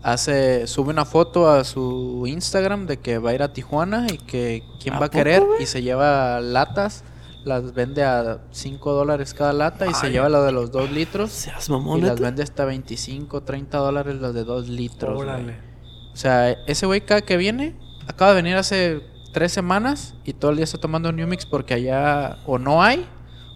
Hace, 0.03 0.67
sube 0.67 0.91
una 0.91 1.05
foto 1.05 1.49
a 1.49 1.63
su 1.63 2.25
Instagram 2.27 2.85
de 2.85 2.99
que 2.99 3.17
va 3.17 3.31
a 3.31 3.33
ir 3.33 3.41
a 3.41 3.51
Tijuana 3.51 4.05
y 4.11 4.17
que 4.17 4.63
quién 4.81 4.95
¿A 4.95 4.99
va 4.99 5.05
a 5.07 5.09
querer 5.09 5.43
y 5.59 5.65
se 5.65 5.81
lleva 5.81 6.39
latas, 6.41 7.03
las 7.43 7.73
vende 7.73 8.03
a 8.03 8.41
5 8.51 8.93
dólares 8.93 9.33
cada 9.33 9.53
lata 9.53 9.87
y 9.87 9.93
se 9.93 10.11
lleva 10.11 10.29
la 10.29 10.41
de 10.41 10.51
los 10.51 10.71
2 10.71 10.91
litros. 10.91 11.31
Seas 11.31 11.69
Y 11.69 11.71
mamón, 11.71 12.01
las 12.01 12.11
neta. 12.11 12.23
vende 12.23 12.43
hasta 12.43 12.65
25, 12.65 13.43
30 13.43 13.77
dólares 13.77 14.21
las 14.21 14.33
de 14.33 14.43
2 14.43 14.69
litros. 14.69 15.19
Órale. 15.19 15.68
O 16.13 16.17
sea, 16.17 16.51
ese 16.67 16.85
güey 16.85 17.01
cada 17.01 17.21
que 17.21 17.37
viene, 17.37 17.75
acaba 18.07 18.31
de 18.33 18.41
venir 18.41 18.55
hace 18.57 19.01
tres 19.33 19.51
semanas 19.51 20.15
y 20.25 20.33
todo 20.33 20.51
el 20.51 20.57
día 20.57 20.63
está 20.63 20.77
tomando 20.79 21.11
New 21.11 21.27
Mix 21.27 21.45
porque 21.45 21.73
allá 21.75 22.39
o 22.45 22.57
no 22.57 22.81
hay 22.83 23.05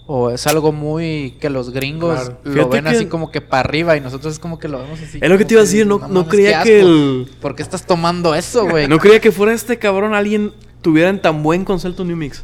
o 0.05 0.29
es 0.29 0.45
algo 0.48 0.72
muy 0.72 1.38
que 1.41 1.50
los 1.50 1.72
gringos 1.72 2.15
Claro. 2.19 2.39
lo 2.43 2.53
Fíjate 2.53 2.69
ven 2.75 2.83
que- 2.83 2.89
así 2.91 3.05
como 3.07 3.31
que 3.31 3.41
para 3.41 3.62
arriba 3.62 3.95
y 3.98 4.01
nosotros 4.01 4.33
es 4.33 4.39
como 4.39 4.60
que 4.60 4.67
lo 4.67 4.79
vemos 4.79 5.00
así. 5.01 5.17
Es 5.22 5.29
lo 5.29 5.38
que 5.38 5.45
te 5.45 5.53
iba 5.55 5.62
a 5.62 5.65
decir, 5.65 5.88
no, 5.88 6.00
no 6.07 6.27
creía 6.27 6.62
que 6.63 6.79
asco. 6.81 6.89
el... 6.91 7.29
¿Por 7.41 7.55
qué 7.55 7.63
estás 7.63 7.86
tomando 7.88 8.36
eso, 8.36 8.67
güey? 8.69 8.88
No 8.89 9.00
creía 9.00 9.19
que 9.19 9.31
fuera 9.31 9.53
este 9.53 9.79
cabrón 9.79 10.13
alguien 10.13 10.51
tuviera 10.81 11.10
en 11.10 11.22
tan 11.22 11.41
buen 11.41 11.63
concepto 11.65 12.03
New 12.03 12.17
Mix. 12.17 12.43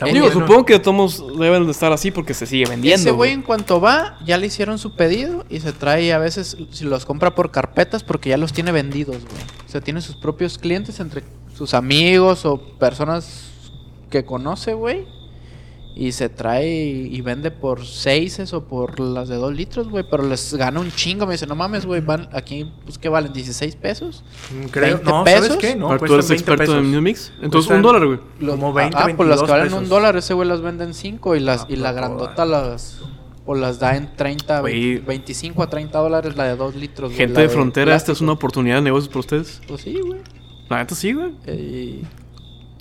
Está 0.00 0.10
Digo, 0.10 0.26
bueno. 0.26 0.40
supongo 0.40 0.64
que 0.64 0.78
todos 0.78 1.22
deben 1.38 1.66
de 1.66 1.72
estar 1.72 1.92
así 1.92 2.10
porque 2.10 2.32
se 2.32 2.46
sigue 2.46 2.64
vendiendo. 2.64 3.00
Ese 3.02 3.10
güey. 3.10 3.32
en 3.32 3.42
cuanto 3.42 3.82
va, 3.82 4.18
ya 4.24 4.38
le 4.38 4.46
hicieron 4.46 4.78
su 4.78 4.96
pedido 4.96 5.44
y 5.50 5.60
se 5.60 5.74
trae 5.74 6.14
a 6.14 6.18
veces, 6.18 6.56
si 6.70 6.84
los 6.84 7.04
compra 7.04 7.34
por 7.34 7.50
carpetas 7.50 8.02
porque 8.02 8.30
ya 8.30 8.38
los 8.38 8.54
tiene 8.54 8.72
vendidos, 8.72 9.18
güey. 9.18 9.42
O 9.66 9.70
sea, 9.70 9.82
tiene 9.82 10.00
sus 10.00 10.16
propios 10.16 10.56
clientes 10.56 11.00
entre 11.00 11.22
sus 11.54 11.74
amigos 11.74 12.46
o 12.46 12.58
personas 12.78 13.50
que 14.08 14.24
conoce, 14.24 14.72
güey. 14.72 15.06
Y 16.02 16.12
se 16.12 16.30
trae 16.30 16.66
y, 16.66 17.20
vende 17.20 17.50
por 17.50 17.84
seises 17.84 18.54
o 18.54 18.64
por 18.64 18.98
las 19.00 19.28
de 19.28 19.36
dos 19.36 19.52
litros, 19.54 19.90
güey. 19.90 20.02
Pero 20.10 20.22
les 20.22 20.54
gana 20.54 20.80
un 20.80 20.90
chingo. 20.90 21.26
Me 21.26 21.32
dice, 21.32 21.46
no 21.46 21.54
mames, 21.54 21.84
güey, 21.84 22.00
van 22.00 22.26
aquí, 22.32 22.72
pues 22.86 22.96
que 22.96 23.10
valen 23.10 23.34
16 23.34 23.76
pesos. 23.76 24.24
Mm, 24.50 24.64
Creo, 24.68 24.94
20 24.96 25.04
no, 25.04 25.24
¿sabes 25.26 25.40
pesos. 25.42 25.56
qué? 25.58 25.76
No, 25.76 25.98
tú 25.98 26.14
eres 26.14 26.26
20 26.28 26.34
experto 26.34 26.62
pesos. 26.62 26.76
en 26.76 26.90
New 26.90 27.02
Mix. 27.02 27.30
Entonces, 27.42 27.68
Cuestan- 27.70 27.76
un 27.76 27.82
dólar, 27.82 28.06
güey. 28.06 28.18
Como 28.50 28.72
20, 28.72 28.96
ah, 28.98 29.08
pues 29.14 29.28
las 29.28 29.42
que 29.42 29.46
22 29.46 29.48
valen 29.50 29.64
pesos. 29.66 29.78
un 29.82 29.88
dólar, 29.90 30.16
ese 30.16 30.32
güey 30.32 30.48
las 30.48 30.62
vende 30.62 30.84
en 30.84 30.94
5 30.94 31.36
y 31.36 31.40
las 31.40 31.62
Ah, 31.64 31.66
y 31.68 31.76
la 31.76 31.92
grandota 31.92 32.46
las 32.46 33.02
o 33.44 33.54
las 33.54 33.78
da 33.78 33.94
en 33.94 34.16
30, 34.16 34.60
Güey. 34.60 35.00
25 35.00 35.62
a 35.62 35.68
30 35.68 35.98
dólares 35.98 36.34
la 36.34 36.44
de 36.44 36.56
2 36.56 36.76
litros. 36.76 37.10
güey, 37.10 37.18
Gente 37.18 37.34
la 37.34 37.40
de 37.42 37.48
frontera, 37.50 37.90
esta 37.94 37.96
es 38.12 38.18
plástico. 38.20 38.24
una 38.24 38.32
oportunidad 38.32 38.76
de 38.76 38.82
negocios 38.82 39.08
para 39.08 39.20
ustedes. 39.20 39.60
Pues 39.68 39.82
sí, 39.82 39.98
güey. 40.00 40.20
La 40.70 40.78
neta 40.78 40.94
sí, 40.94 41.12
güey. 41.12 41.32
Y 41.46 42.04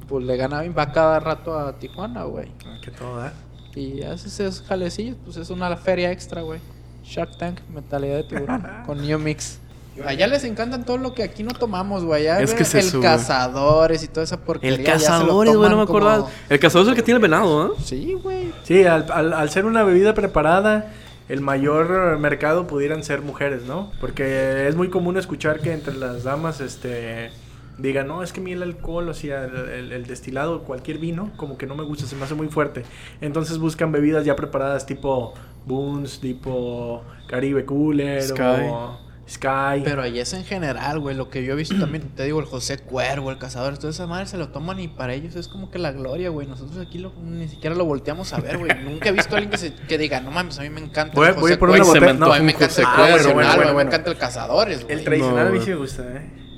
pues 0.09 0.25
le 0.25 0.35
gana 0.35 0.63
va 0.77 0.91
cada 0.91 1.19
rato 1.19 1.57
a 1.57 1.73
Tijuana, 1.77 2.23
güey. 2.23 2.51
Ah, 2.65 2.77
Que 2.83 2.91
todo 2.91 3.17
da. 3.17 3.33
Y 3.75 4.01
haces 4.01 4.39
esos 4.39 4.61
jalecillos, 4.67 5.15
pues 5.23 5.37
es 5.37 5.49
una 5.51 5.75
feria 5.77 6.11
extra, 6.11 6.41
güey. 6.41 6.59
Shark 7.03 7.37
Tank, 7.37 7.59
mentalidad 7.73 8.17
de 8.17 8.23
tiburón, 8.23 8.67
con 8.85 9.01
New 9.01 9.19
Mix. 9.19 9.59
Allá 10.05 10.27
les 10.27 10.43
encantan 10.45 10.85
todo 10.85 10.97
lo 10.97 11.13
que 11.13 11.23
aquí 11.23 11.43
no 11.43 11.51
tomamos, 11.51 12.03
güey. 12.05 12.21
Allá 12.27 12.41
Es 12.41 12.53
que 12.53 12.63
es 12.63 12.73
el 12.73 12.79
eso, 12.81 13.01
cazadores 13.01 14.01
y 14.03 14.07
toda 14.07 14.23
esa 14.23 14.37
porquería. 14.39 14.77
El 14.77 14.83
ya 14.85 14.97
se 14.99 15.05
lo 15.05 15.11
cazador, 15.11 15.47
güey, 15.47 15.69
no 15.69 15.77
me 15.77 15.85
como- 15.85 15.99
acordaba. 15.99 16.29
El 16.49 16.59
cazador 16.59 16.87
es 16.87 16.89
el 16.91 16.95
que 16.95 17.03
tiene 17.03 17.17
el 17.17 17.21
venado, 17.21 17.61
¿ah? 17.61 17.81
Sí, 17.83 18.13
güey. 18.21 18.53
Sí, 18.63 18.85
al, 18.85 19.05
al- 19.11 19.33
al 19.33 19.49
ser 19.49 19.65
una 19.65 19.83
bebida 19.83 20.13
preparada, 20.13 20.91
el 21.27 21.41
mayor 21.41 22.17
mercado 22.17 22.65
pudieran 22.65 23.03
ser 23.03 23.21
mujeres, 23.21 23.63
¿no? 23.65 23.91
Porque 23.99 24.67
es 24.69 24.75
muy 24.75 24.89
común 24.89 25.17
escuchar 25.17 25.59
que 25.59 25.73
entre 25.73 25.95
las 25.95 26.23
damas, 26.23 26.61
este, 26.61 27.31
digan, 27.79 28.07
no, 28.07 28.23
es 28.23 28.31
que 28.33 28.39
a 28.39 28.43
mí 28.43 28.51
el 28.51 28.61
alcohol, 28.63 29.09
o 29.09 29.13
sea, 29.13 29.45
el, 29.45 29.55
el- 29.69 29.91
el 29.91 30.05
destilado, 30.05 30.63
cualquier 30.63 30.97
vino, 30.99 31.31
como 31.37 31.57
que 31.57 31.65
no 31.65 31.75
me 31.75 31.83
gusta, 31.83 32.05
se 32.05 32.15
me 32.15 32.23
hace 32.23 32.35
muy 32.35 32.47
fuerte. 32.47 32.83
Entonces 33.21 33.57
buscan 33.57 33.91
bebidas 33.91 34.25
ya 34.25 34.35
preparadas 34.35 34.85
tipo 34.85 35.33
Boons, 35.65 36.19
tipo 36.19 37.03
Caribe 37.27 37.65
Cooler 37.65 38.21
Sky. 38.23 38.41
o 38.71 38.99
Sky. 39.29 39.81
Pero 39.83 40.01
ahí 40.01 40.19
es 40.19 40.33
en 40.33 40.43
general, 40.43 40.99
güey. 40.99 41.15
Lo 41.15 41.29
que 41.29 41.43
yo 41.43 41.53
he 41.53 41.55
visto 41.55 41.75
también, 41.79 42.03
te 42.15 42.23
digo, 42.23 42.39
el 42.39 42.47
José 42.47 42.79
Cuervo, 42.79 43.29
el 43.29 43.37
cazador, 43.37 43.77
toda 43.77 43.91
esa 43.91 44.07
madre 44.07 44.25
se 44.25 44.37
lo 44.37 44.49
toman 44.49 44.79
y 44.79 44.87
para 44.87 45.13
ellos 45.13 45.35
es 45.35 45.47
como 45.47 45.69
que 45.69 45.77
la 45.77 45.91
gloria, 45.91 46.29
güey. 46.29 46.47
Nosotros 46.47 46.79
aquí 46.83 46.97
lo- 46.97 47.13
ni 47.21 47.47
siquiera 47.47 47.75
lo 47.75 47.85
volteamos 47.85 48.33
a 48.33 48.39
ver, 48.39 48.57
güey. 48.57 48.71
Nunca 48.83 49.09
he 49.09 49.11
visto 49.11 49.35
a 49.35 49.37
alguien 49.37 49.51
que, 49.51 49.57
se, 49.59 49.75
que 49.75 49.97
diga, 49.99 50.19
no 50.21 50.31
mames, 50.31 50.57
a 50.57 50.63
mí 50.63 50.69
me 50.71 50.81
encanta. 50.81 51.13
Voy 51.15 51.27
el 51.27 51.33
voy 51.35 51.41
José 51.43 51.53
a 51.53 51.59
poner 51.59 51.75
una 51.75 51.83
Cuervo". 51.85 52.05
botella- 52.07 52.19
No, 52.19 52.33
a 52.33 52.39
mí 52.39 52.45
me 52.45 52.51
encanta 52.53 52.65
el 52.65 52.69
José 52.71 52.83
Cuervo, 52.95 53.11
Cuervo, 53.11 53.33
bueno, 53.35 53.49
güey, 53.49 53.57
bueno, 53.65 53.73
me 53.77 53.83
encanta 53.83 54.09
el 54.09 54.17
cazadores, 54.17 54.83
güey. 54.83 54.97
el 54.97 55.03
tradicional 55.05 55.47
a 55.47 55.49
mí 55.51 55.59
sí 55.61 55.69
me 55.69 55.75
gusta, 55.75 56.03
¿eh? 56.11 56.48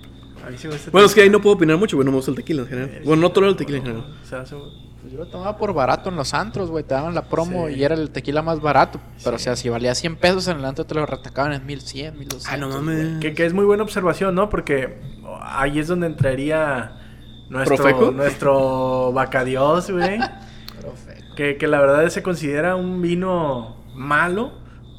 A 0.52 0.54
mí 0.54 0.58
sí 0.60 0.68
me 0.68 0.74
gusta. 0.74 0.92
Bueno, 0.92 1.08
es 1.08 1.14
que 1.16 1.22
ahí 1.22 1.30
no 1.30 1.42
puedo 1.42 1.56
opinar 1.56 1.78
mucho, 1.78 1.96
güey. 1.98 2.06
No 2.06 2.12
me 2.12 2.18
gusta 2.18 2.32
el 2.32 2.38
tequila 2.38 2.62
en 2.64 2.68
general. 2.68 3.02
Bueno, 3.06 3.22
no 3.22 3.32
tolero 3.32 3.52
el 3.52 3.58
tequila 3.58 3.78
en 3.78 3.84
general. 3.84 4.06
O 4.22 4.26
sea, 4.26 4.46
se- 4.46 4.56
Pues 5.02 5.14
yo 5.14 5.18
lo 5.20 5.26
tomaba 5.28 5.58
por 5.58 5.74
barato 5.74 6.10
en 6.10 6.16
los 6.16 6.32
antros, 6.36 6.70
güey. 6.70 6.84
Te 6.84 6.94
daban 6.94 7.16
la 7.16 7.24
promo 7.28 7.68
Sí. 7.68 7.74
y 7.74 7.84
era 7.84 7.96
el 7.96 8.12
tequila 8.12 8.44
más 8.44 8.60
barato. 8.62 9.00
Pero, 9.24 9.38
Sí. 9.38 9.42
o 9.42 9.44
sea, 9.46 9.56
si 9.56 9.68
valía 9.70 9.96
100 9.96 10.16
pesos 10.16 10.48
en 10.48 10.58
el 10.58 10.66
antro, 10.66 10.86
te 10.86 10.94
lo 10.94 11.06
retacaban 11.08 11.54
en 11.54 11.66
1100, 11.66 12.20
1200. 12.20 12.48
Ah, 12.54 12.58
no 12.58 12.70
mames. 12.70 13.20
Que, 13.20 13.34
que 13.34 13.46
es 13.48 13.54
muy 13.54 13.66
buena 13.66 13.82
observación, 13.82 14.36
¿no? 14.36 14.50
Porque 14.50 15.00
ahí 15.42 15.80
es 15.80 15.88
donde 15.88 16.06
entraría 16.06 16.92
nuestro, 17.50 17.78
¿Profeco? 17.78 18.12
nuestro 18.12 19.12
Bacadios, 19.14 19.90
güey. 19.90 20.20
Que, 21.36 21.58
que 21.58 21.66
la 21.68 21.80
verdad 21.80 22.08
se 22.10 22.22
considera 22.22 22.76
un 22.76 23.02
vino 23.02 23.78
malo 23.96 24.52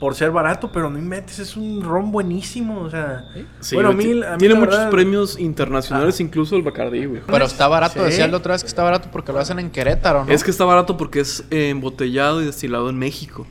por 0.03 0.17
ser 0.17 0.33
barato, 0.33 0.73
pero 0.73 0.91
no 0.91 0.99
inventes, 0.99 1.39
es 1.39 1.57
un 1.57 1.81
ron 1.81 2.11
buenísimo, 2.11 2.81
o 2.81 2.91
sea... 2.91 3.25
Sí, 3.61 3.77
bueno, 3.77 3.91
a 3.91 3.95
güey, 3.95 4.07
mí, 4.09 4.13
ti- 4.15 4.23
a 4.27 4.33
mí 4.33 4.39
Tiene 4.39 4.55
muchos 4.57 4.71
verdad- 4.75 4.91
premios 4.91 5.39
internacionales, 5.39 6.19
incluso 6.19 6.57
el 6.57 6.63
Bacardi, 6.63 7.05
güey. 7.07 7.23
Pero 7.25 7.45
está 7.45 7.69
barato, 7.69 8.01
Sí. 8.01 8.07
decía 8.07 8.27
la 8.27 8.39
otra 8.39 8.55
vez 8.55 8.65
que 8.65 8.67
está 8.69 8.83
barato 8.83 9.11
porque 9.13 9.33
lo 9.33 9.39
hacen 9.39 9.61
en 9.61 9.71
Querétaro, 9.71 10.25
¿no? 10.25 10.33
Es 10.33 10.43
que 10.43 10.51
está 10.51 10.65
barato 10.65 10.97
porque 10.97 11.21
es 11.21 11.45
eh, 11.53 11.69
embotellado 11.69 12.43
y 12.43 12.47
destilado 12.47 12.91
en 12.91 12.99
México. 12.99 13.47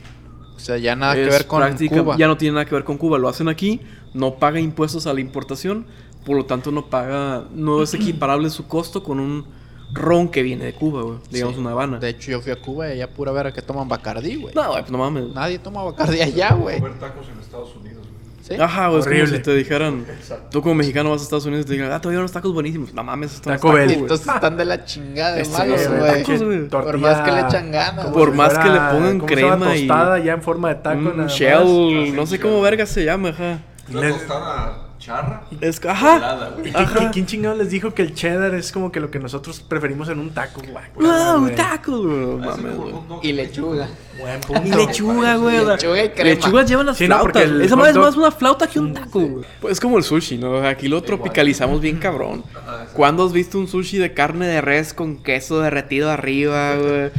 O 0.58 0.60
sea, 0.60 0.78
ya 0.78 0.94
nada 0.98 1.16
que 1.16 1.24
ver 1.24 1.48
con 1.48 1.62
práctica- 1.62 2.04
Cuba. 2.04 2.18
Ya 2.18 2.28
no 2.28 2.36
tiene 2.36 2.56
nada 2.56 2.66
que 2.66 2.76
ver 2.76 2.84
con 2.84 2.98
Cuba. 2.98 3.18
Lo 3.18 3.30
hacen 3.30 3.48
aquí, 3.48 3.80
no 4.14 4.36
paga 4.36 4.60
impuestos 4.60 5.08
a 5.08 5.14
la 5.14 5.22
importación, 5.22 5.86
por 6.26 6.36
lo 6.36 6.44
tanto 6.46 6.70
no 6.74 6.88
paga, 6.88 7.46
no 7.56 7.82
es 7.82 7.94
equiparable 7.94 8.50
su 8.50 8.68
costo 8.68 9.04
con 9.04 9.22
un 9.22 9.46
ron 9.94 10.30
que 10.30 10.42
viene 10.44 10.66
de 10.66 10.74
Cuba, 10.74 11.02
güey. 11.04 11.18
Digamos 11.30 11.56
Sí. 11.56 11.62
una 11.62 11.72
Habana. 11.72 12.00
De 12.00 12.10
hecho, 12.10 12.32
yo 12.32 12.42
fui 12.42 12.52
a 12.52 12.56
Cuba 12.62 12.88
y 12.90 12.92
allá 12.94 13.10
pura 13.10 13.32
vera 13.32 13.52
que 13.52 13.62
toman 13.62 13.88
Bacardí, 13.90 14.36
güey. 14.36 14.54
No, 14.56 14.68
güey, 14.70 14.80
pues 14.82 14.92
no 14.92 14.98
mames. 14.98 15.26
Nadie 15.34 15.60
toma 15.60 15.84
Bacardí 15.84 16.22
allá, 16.22 16.54
güey. 16.54 16.80
comer 16.80 17.00
tacos 17.00 17.28
en 17.34 17.40
Estados 17.40 17.76
Unidos, 17.76 17.98
güey. 18.08 18.12
¿Sí? 18.42 18.56
Ajá, 18.60 18.88
güey, 18.88 19.00
es 19.02 19.06
como 19.08 19.38
si 19.38 19.44
te 19.44 19.54
dijeran, 19.56 20.06
tú 20.50 20.62
como 20.64 20.74
mexicano 20.76 21.12
vas 21.12 21.22
a 21.22 21.24
Estados 21.26 21.46
Unidos 21.46 21.66
y 21.66 21.68
te 21.68 21.74
digan, 21.74 21.92
ah, 21.92 22.02
todavía 22.02 22.20
unos 22.20 22.32
tacos 22.32 22.54
buenísimos. 22.54 22.94
No 22.94 23.04
mames, 23.04 23.36
estos 23.36 23.54
Taco 23.54 23.68
tacos. 23.74 23.92
Entonces 23.92 24.28
están 24.28 24.58
de 24.58 24.66
la 24.66 24.84
chingada 24.84 25.36
de 25.36 25.42
Este, 25.44 25.58
malos, 25.58 25.88
güey, 25.88 26.00
güey. 26.00 26.24
tacos, 26.24 26.44
güey. 26.44 26.68
Por 26.68 26.98
más 26.98 27.22
que 27.22 27.32
le 27.32 27.40
echan 27.42 27.72
ganas. 27.72 28.06
Por 28.08 28.32
si 28.32 28.38
más 28.38 28.58
que 28.58 28.70
le 28.70 28.80
pongan 28.80 29.20
¿cómo 29.20 29.30
se 29.30 29.36
llama? 29.42 29.56
crema 29.58 29.76
y- 29.78 29.88
tostada 29.88 30.20
ya 30.20 30.34
en 30.34 30.42
forma 30.42 30.70
de 30.70 30.76
taco 30.76 30.98
Un 30.98 31.04
nada 31.06 31.18
más. 31.24 31.34
shell, 31.34 32.16
no 32.16 32.26
sé 32.26 32.40
cómo 32.40 32.62
verga 32.62 32.86
se 32.86 33.06
llama, 33.06 33.30
ajá. 33.30 33.60
Una 33.94 34.10
tostada 34.10 34.88
charra. 35.02 35.44
Es, 35.60 35.84
ajá. 35.86 36.16
Helada. 36.18 36.56
¿Y 36.64 36.72
quién, 36.72 37.10
quién 37.12 37.26
chingado 37.26 37.56
les 37.58 37.70
dijo 37.72 37.94
que 37.94 38.02
el 38.04 38.14
cheddar 38.14 38.54
es 38.56 38.72
como 38.72 38.92
que 38.92 39.02
lo 39.02 39.12
que 39.12 39.20
nosotros 39.20 39.60
preferimos 39.60 40.08
en 40.08 40.20
un 40.20 40.30
taco, 40.34 40.62
güey? 40.62 40.86
Wow, 40.96 41.42
Güey. 41.42 41.56
tacos, 41.56 42.06
güey. 42.06 43.20
Y 43.24 43.34
lechuga. 43.34 43.90
Buen 44.20 44.40
punto. 44.42 44.62
Y 44.66 44.70
lechuga, 44.70 45.36
güey. 45.36 45.66
Lechuga 45.66 46.04
y 46.06 46.10
crema. 46.10 46.30
Lechugas 46.30 46.70
llevan 46.70 46.86
las 46.86 46.98
Sí, 46.98 47.06
flautas. 47.08 47.44
Esa 47.44 47.76
madre 47.76 47.92
es 47.92 47.98
más 47.98 48.16
una 48.16 48.32
flauta 48.32 48.68
que 48.68 48.80
un 48.80 48.94
taco, 48.94 49.20
güey. 49.20 49.46
Pues 49.60 49.74
es 49.74 49.80
como 49.82 49.98
el 49.98 50.04
sushi, 50.04 50.38
¿no? 50.38 50.66
Aquí 50.66 50.88
lo 50.88 51.02
tropicalizamos 51.02 51.82
bien 51.82 51.98
cabrón. 51.98 52.44
Ajá. 52.56 52.86
¿Cuándo 52.94 53.26
has 53.26 53.34
visto 53.34 53.58
un 53.58 53.68
sushi 53.68 53.98
de 53.98 54.14
carne 54.14 54.48
de 54.48 54.62
res 54.62 54.94
con 54.94 55.18
queso 55.24 55.60
derretido 55.60 56.10
arriba, 56.12 56.76
güey? 56.76 57.12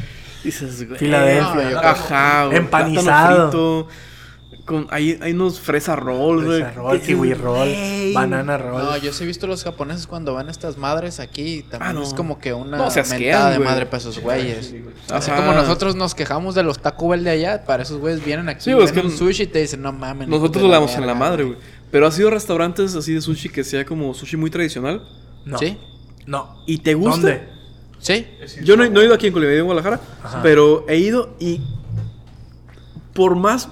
Dices, 0.44 0.86
güey. 0.86 0.98
Filadelfia. 0.98 1.80
Ajá, 1.80 2.46
güey. 2.46 2.58
Empanizado. 2.58 3.04
plátano 3.04 3.50
frito. 3.50 4.11
Con, 4.64 4.86
hay, 4.90 5.18
hay 5.20 5.32
unos 5.32 5.58
fresa 5.58 5.96
rolls, 5.96 6.44
güey. 6.44 6.60
Fresa 6.62 6.74
roll, 6.76 7.00
kiwi 7.00 7.34
roll, 7.34 7.68
banana 8.14 8.56
roll. 8.58 8.82
No, 8.84 8.96
yo 8.96 9.12
sí 9.12 9.24
he 9.24 9.26
visto 9.26 9.48
los 9.48 9.64
japoneses 9.64 10.06
cuando 10.06 10.34
van 10.34 10.48
estas 10.48 10.78
madres 10.78 11.18
aquí. 11.18 11.62
También 11.68 11.90
Ah, 11.90 11.92
no. 11.92 12.02
es 12.04 12.14
como 12.14 12.38
que 12.38 12.52
una 12.52 12.76
No, 12.76 12.88
se 12.90 13.00
asquean, 13.00 13.20
mentada 13.20 13.50
de 13.50 13.58
madre 13.58 13.86
para 13.86 13.98
esos 13.98 14.20
güeyes. 14.20 14.72
Así 15.10 15.30
Ajá. 15.30 15.36
como 15.40 15.52
nosotros 15.52 15.96
nos 15.96 16.14
quejamos 16.14 16.54
de 16.54 16.62
los 16.62 16.78
Taco 16.80 17.08
Bell 17.08 17.24
de 17.24 17.30
allá, 17.30 17.64
para 17.64 17.82
esos 17.82 17.98
güeyes 17.98 18.24
vienen 18.24 18.48
aquí, 18.48 18.62
Sí, 18.62 18.70
es 18.70 18.92
que 18.92 19.00
un 19.00 19.10
sushi 19.10 19.42
y 19.42 19.46
te 19.48 19.58
dicen, 19.58 19.82
no 19.82 19.92
mames. 19.92 20.28
Nosotros 20.28 20.62
lo 20.62 20.68
damos 20.70 20.94
en 20.94 21.06
la 21.08 21.14
madre, 21.14 21.42
güey. 21.44 21.56
Pero 21.90 22.06
ha 22.06 22.12
sido 22.12 22.30
restaurantes 22.30 22.94
así 22.94 23.12
de 23.14 23.20
sushi 23.20 23.48
que 23.48 23.64
sea 23.64 23.84
como 23.84 24.14
sushi 24.14 24.36
muy 24.36 24.48
tradicional. 24.50 25.02
No. 25.44 25.58
¿Sí? 25.58 25.76
No. 26.24 26.62
¿Y 26.68 26.78
te 26.78 26.94
gusta? 26.94 27.16
¿Dónde? 27.16 27.48
Sí. 27.98 28.26
Yo 28.62 28.76
no, 28.76 28.88
no 28.88 29.00
he 29.00 29.04
ido 29.06 29.14
aquí 29.14 29.26
en 29.26 29.32
Colombia, 29.32 29.52
he 29.52 29.56
ido 29.56 29.62
en 29.62 29.66
Guadalajara. 29.66 30.00
Pero 30.42 30.84
he 30.88 30.98
ido 30.98 31.34
y. 31.40 31.60
Por 33.12 33.34
más 33.36 33.68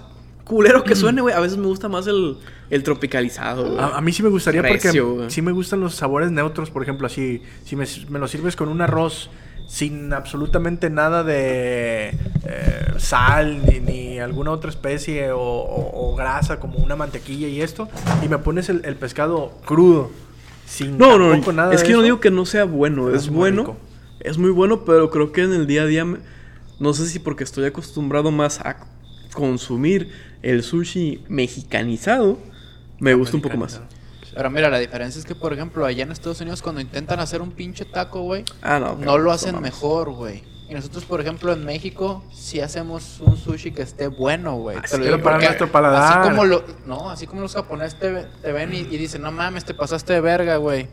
culero 0.51 0.83
que 0.83 0.97
suene, 0.97 1.21
güey, 1.23 1.33
a 1.33 1.39
veces 1.39 1.57
me 1.59 1.67
gusta 1.67 1.89
más 1.89 2.09
el, 2.09 2.37
el 2.71 2.83
tropicalizado. 2.83 3.81
A, 3.81 3.97
a 3.99 4.01
mí 4.01 4.13
sí 4.13 4.21
me 4.25 4.29
gustaría 4.31 4.61
Recio, 4.63 5.07
porque 5.07 5.17
güey. 5.19 5.31
sí 5.31 5.43
me 5.43 5.53
gustan 5.53 5.79
los 5.79 5.95
sabores 5.95 6.33
neutros, 6.33 6.71
por 6.71 6.83
ejemplo, 6.83 7.07
así, 7.07 7.41
si 7.65 7.77
me, 7.77 7.85
me 8.09 8.19
lo 8.19 8.27
sirves 8.27 8.57
con 8.57 8.69
un 8.69 8.81
arroz 8.83 9.31
sin 9.69 10.13
absolutamente 10.13 10.91
nada 10.91 11.23
de 11.23 12.09
eh, 12.45 12.95
sal 12.99 13.65
ni, 13.65 13.79
ni 13.79 14.19
alguna 14.19 14.51
otra 14.51 14.69
especie 14.71 15.31
o, 15.31 15.39
o- 15.41 16.11
o 16.13 16.17
grasa 16.17 16.59
como 16.59 16.79
una 16.79 16.97
mantequilla 16.97 17.47
y 17.47 17.63
esto, 17.63 17.89
y 18.25 18.29
me 18.29 18.39
pones 18.39 18.69
el, 18.69 18.85
el 18.85 18.97
pescado 18.97 19.53
crudo, 19.65 20.11
sin 20.67 20.99
No, 20.99 21.17
no, 21.17 21.31
tampoco 21.31 21.53
nada 21.53 21.73
es 21.73 21.83
de 21.83 21.87
que 21.87 21.93
yo 21.93 21.99
no 21.99 22.03
digo 22.03 22.19
que 22.19 22.33
no 22.33 22.45
sea 22.45 22.65
bueno, 22.65 23.15
es 23.15 23.29
bueno. 23.29 23.63
rico. 23.63 23.77
Es 24.19 24.37
muy 24.37 24.51
bueno, 24.51 24.85
pero 24.85 25.09
creo 25.11 25.31
que 25.31 25.43
en 25.45 25.53
el 25.55 25.69
día 25.69 25.83
a 25.83 25.87
día, 25.87 26.05
me- 26.05 26.19
no 26.81 26.93
sé 26.93 27.07
si 27.07 27.21
porque 27.21 27.45
estoy 27.45 27.65
acostumbrado 27.67 28.33
más 28.33 28.59
a 28.61 28.77
consumir 29.33 30.11
el 30.43 30.63
sushi 30.63 31.25
mexicanizado, 31.29 32.39
me 32.99 33.15
gusta 33.15 33.37
un 33.37 33.43
poco 33.43 33.57
más. 33.57 33.81
Pero 34.35 34.49
mira, 34.51 34.71
la 34.71 34.79
diferencia 34.79 35.19
es 35.19 35.25
que, 35.27 35.35
por 35.35 35.53
ejemplo, 35.53 35.85
allá 35.85 36.05
en 36.05 36.13
Estados 36.13 36.41
Unidos 36.41 36.63
cuando 36.63 36.81
intentan 36.81 37.19
hacer 37.21 37.43
un 37.43 37.51
pinche 37.51 37.85
taco, 37.85 38.23
güey, 38.23 38.45
Ah, 38.63 38.79
no. 38.79 39.19
lo 39.19 39.33
hacen 39.33 39.61
mejor, 39.61 40.11
güey. 40.11 40.43
Y 40.69 40.75
nosotros, 40.75 41.05
por 41.05 41.21
ejemplo, 41.21 41.53
en 41.53 41.65
México, 41.65 42.23
sí 42.33 42.61
hacemos 42.61 43.19
un 43.19 43.37
sushi 43.37 43.73
que 43.73 43.83
esté 43.83 44.07
bueno, 44.07 44.55
güey. 44.55 44.77
Ah, 44.79 44.83
Te 44.83 44.89
sí, 44.89 44.99
lo 44.99 45.05
digo 45.05 45.17
pero 45.17 45.25
para 45.25 45.35
porque 45.37 45.47
nuestro 45.47 45.73
paladar. 45.73 46.21
Así 46.21 46.31
como, 46.31 46.45
lo, 46.45 46.65
no, 46.87 47.11
así 47.11 47.27
como 47.27 47.41
los 47.41 47.55
japoneses 47.55 47.99
te, 47.99 48.23
te 48.41 48.53
ven 48.53 48.73
y, 48.73 48.79
y 48.79 48.97
dicen, 48.97 49.21
no 49.23 49.33
mames, 49.33 49.65
te 49.65 49.75
pasaste 49.75 50.13
de 50.13 50.21
verga, 50.21 50.59
güey. 50.59 50.87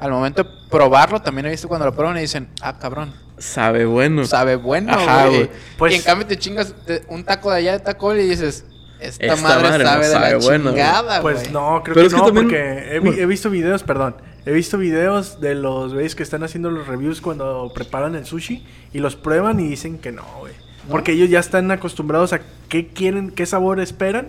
Al 0.00 0.10
momento 0.10 0.42
de 0.42 0.50
probarlo, 0.68 1.22
también 1.22 1.46
he 1.46 1.50
visto 1.50 1.68
cuando 1.68 1.86
lo 1.86 1.94
prueban 1.94 2.16
y 2.18 2.22
dicen, 2.22 2.48
ah, 2.62 2.76
cabrón, 2.80 3.14
Sabe 3.38 3.84
bueno. 3.84 4.24
sabe 4.24 4.56
bueno, 4.56 4.96
güey. 5.28 5.48
Pues- 5.78 5.92
y 5.92 5.96
en 5.96 6.02
cambio 6.02 6.26
te 6.26 6.36
chingas 6.36 6.74
te- 6.84 7.04
un 7.08 7.22
taco 7.22 7.52
de 7.52 7.58
allá 7.58 7.72
de 7.72 7.78
Taco 7.80 8.12
y 8.16 8.26
dices, 8.26 8.64
esta, 9.02 9.26
Esta 9.26 9.36
madre, 9.42 9.62
madre 9.68 9.84
no 9.84 9.90
sabe 9.90 10.06
de 10.06 10.12
sabe 10.12 10.30
la 10.32 10.36
bueno, 10.38 10.70
chingada, 10.70 11.20
güey. 11.20 11.34
Pues 11.36 11.52
no, 11.52 11.82
creo 11.84 11.94
Pero 11.94 11.94
que 11.94 12.06
es 12.06 12.12
que 12.14 12.18
no, 12.20 12.24
también- 12.26 12.46
porque 12.46 12.96
he, 12.96 13.00
vi- 13.00 13.20
he 13.20 13.26
visto 13.26 13.50
videos, 13.50 13.82
perdón, 13.82 14.16
he 14.46 14.52
visto 14.52 14.78
videos 14.78 15.40
de 15.40 15.54
los 15.54 15.92
güeyes 15.94 16.14
que 16.14 16.22
están 16.22 16.42
haciendo 16.42 16.70
los 16.70 16.86
reviews 16.86 17.20
cuando 17.20 17.70
preparan 17.74 18.14
el 18.14 18.24
sushi 18.26 18.64
y 18.92 18.98
los 18.98 19.16
prueban 19.16 19.60
y 19.60 19.68
dicen 19.68 19.98
que 19.98 20.12
no, 20.12 20.24
güey. 20.40 20.52
Porque 20.90 21.12
ellos 21.12 21.30
ya 21.30 21.38
están 21.38 21.70
acostumbrados 21.70 22.32
a 22.32 22.40
qué 22.68 22.88
quieren, 22.88 23.30
qué 23.30 23.46
sabor 23.46 23.78
esperan 23.80 24.28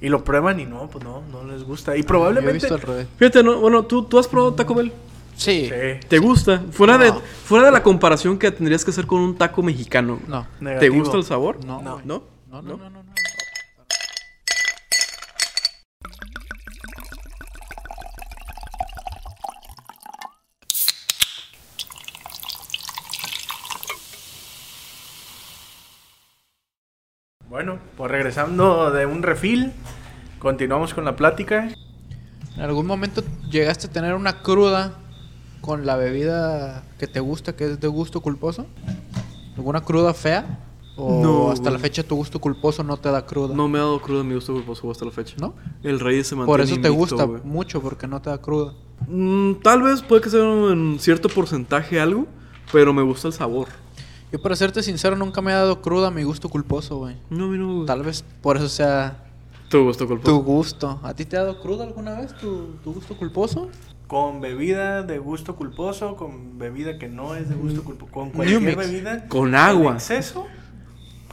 y 0.00 0.08
lo 0.08 0.24
prueban 0.24 0.58
y 0.58 0.64
no, 0.64 0.88
pues 0.88 1.04
no, 1.04 1.22
no 1.30 1.44
les 1.44 1.62
gusta. 1.62 1.94
Y 1.94 1.98
Yo 2.00 2.04
he 2.04 2.06
probablemente... 2.06 2.52
visto 2.54 2.74
al 2.74 2.80
revés. 2.80 3.06
Fíjate, 3.18 3.42
no, 3.42 3.58
bueno, 3.58 3.84
¿tú, 3.84 4.04
tú 4.04 4.18
has 4.18 4.26
probado 4.26 4.54
Taco 4.54 4.74
Bell. 4.74 4.92
Sí. 5.36 5.68
Sí. 5.70 6.06
¿Te 6.08 6.18
gusta? 6.18 6.62
Fuera, 6.70 6.96
de, 6.98 7.08
No. 7.08 7.20
fuera 7.44 7.66
de 7.66 7.72
la 7.72 7.82
comparación 7.82 8.38
que 8.38 8.50
tendrías 8.50 8.82
que 8.84 8.90
hacer 8.92 9.06
con 9.06 9.20
un 9.20 9.36
taco 9.36 9.62
mexicano. 9.62 10.18
No. 10.26 10.46
¿Te 10.58 10.64
Negativo. 10.64 10.96
gusta 10.96 11.16
el 11.18 11.24
sabor? 11.24 11.62
No. 11.66 11.80
No. 11.82 12.00
¿No? 12.04 12.22
No, 12.50 12.62
no, 12.62 12.76
no, 12.76 12.90
no, 12.90 12.90
no. 12.90 12.99
Bueno, 27.50 27.80
pues 27.96 28.08
regresando 28.08 28.92
de 28.92 29.06
un 29.06 29.24
refil, 29.24 29.72
continuamos 30.38 30.94
con 30.94 31.04
la 31.04 31.16
plática. 31.16 31.68
¿En 32.54 32.62
algún 32.62 32.86
momento 32.86 33.24
llegaste 33.50 33.88
a 33.88 33.90
tener 33.90 34.14
una 34.14 34.40
cruda 34.40 34.94
con 35.60 35.84
la 35.84 35.96
bebida 35.96 36.84
que 36.96 37.08
te 37.08 37.18
gusta, 37.18 37.56
que 37.56 37.64
es 37.72 37.80
de 37.80 37.88
gusto 37.88 38.20
culposo? 38.20 38.66
¿Alguna 39.56 39.80
cruda 39.80 40.14
fea? 40.14 40.60
¿O 40.96 41.20
No, 41.20 41.50
hasta 41.50 41.72
la 41.72 41.80
fecha 41.80 42.04
tu 42.04 42.14
gusto 42.14 42.40
culposo 42.40 42.84
no 42.84 42.96
te 42.98 43.10
da 43.10 43.26
cruda? 43.26 43.52
No 43.52 43.66
me 43.66 43.78
ha 43.78 43.82
dado 43.82 44.00
crudo 44.00 44.22
mi 44.22 44.34
gusto 44.34 44.52
culposo 44.52 44.88
hasta 44.88 45.04
la 45.04 45.10
fecha. 45.10 45.34
¿No? 45.40 45.54
El 45.82 45.98
rey 45.98 46.22
se 46.22 46.36
mantiene 46.36 46.46
Por 46.46 46.60
eso 46.60 46.74
te 46.74 46.88
invicto, 46.88 46.94
gusta 46.94 47.24
güey. 47.24 47.42
mucho, 47.42 47.82
porque 47.82 48.06
no 48.06 48.22
te 48.22 48.30
da 48.30 48.38
cruda. 48.38 48.74
Mm, 49.08 49.54
tal 49.62 49.82
vez 49.82 50.02
puede 50.02 50.22
que 50.22 50.30
sea 50.30 50.40
en 50.40 50.98
cierto 51.00 51.28
porcentaje 51.28 51.98
algo, 52.00 52.28
pero 52.70 52.92
me 52.92 53.02
gusta 53.02 53.26
el 53.26 53.34
sabor. 53.34 53.66
Yo, 54.32 54.40
para 54.40 54.54
serte 54.56 54.82
sincero, 54.82 55.16
nunca 55.16 55.40
me 55.40 55.52
ha 55.52 55.56
dado 55.56 55.82
cruda 55.82 56.10
mi 56.10 56.22
gusto 56.22 56.48
culposo, 56.48 56.98
güey. 56.98 57.16
No, 57.30 57.48
mí 57.48 57.58
no. 57.58 57.84
Tal 57.84 58.02
vez 58.02 58.24
por 58.42 58.56
eso 58.56 58.68
sea 58.68 59.24
Tu 59.68 59.82
gusto 59.82 60.06
culposo. 60.06 60.32
tu 60.38 60.42
gusto. 60.44 61.00
¿A 61.02 61.14
ti 61.14 61.24
te 61.24 61.36
ha 61.36 61.40
dado 61.40 61.60
cruda 61.60 61.84
alguna 61.84 62.20
vez 62.20 62.34
tu, 62.36 62.74
tu 62.84 62.92
gusto 62.94 63.16
culposo? 63.16 63.68
Con 64.06 64.40
bebida 64.40 65.02
de 65.02 65.18
gusto 65.18 65.54
culposo, 65.56 66.16
con 66.16 66.58
bebida 66.58 66.98
que 66.98 67.08
no 67.08 67.34
es 67.36 67.48
de 67.48 67.54
gusto 67.54 67.82
culposo, 67.84 68.10
con 68.12 68.24
New 68.28 68.34
cualquier 68.36 68.60
Mix. 68.60 68.76
bebida. 68.76 69.26
Con 69.28 69.54
agua. 69.54 69.90
En 69.92 69.96
exceso, 69.96 70.46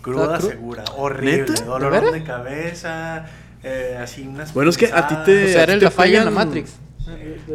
cruda 0.01 0.39
cru- 0.39 0.49
segura. 0.49 0.83
Horrible. 0.95 1.37
¿Neta? 1.49 1.65
Dolor 1.65 2.11
¿De 2.11 2.23
cabeza, 2.23 3.25
eh, 3.63 3.97
así 4.01 4.27
unas 4.27 4.53
Bueno, 4.53 4.69
es 4.69 4.77
que 4.77 4.87
a 4.93 5.07
ti 5.07 5.15
te- 5.25 5.45
o 5.45 5.47
sea, 5.49 5.61
a 5.61 5.63
eres 5.63 5.79
ti 5.79 5.85
la 5.85 5.91
falla 5.91 6.19
en 6.19 6.25
la 6.25 6.31
Matrix. 6.31 6.75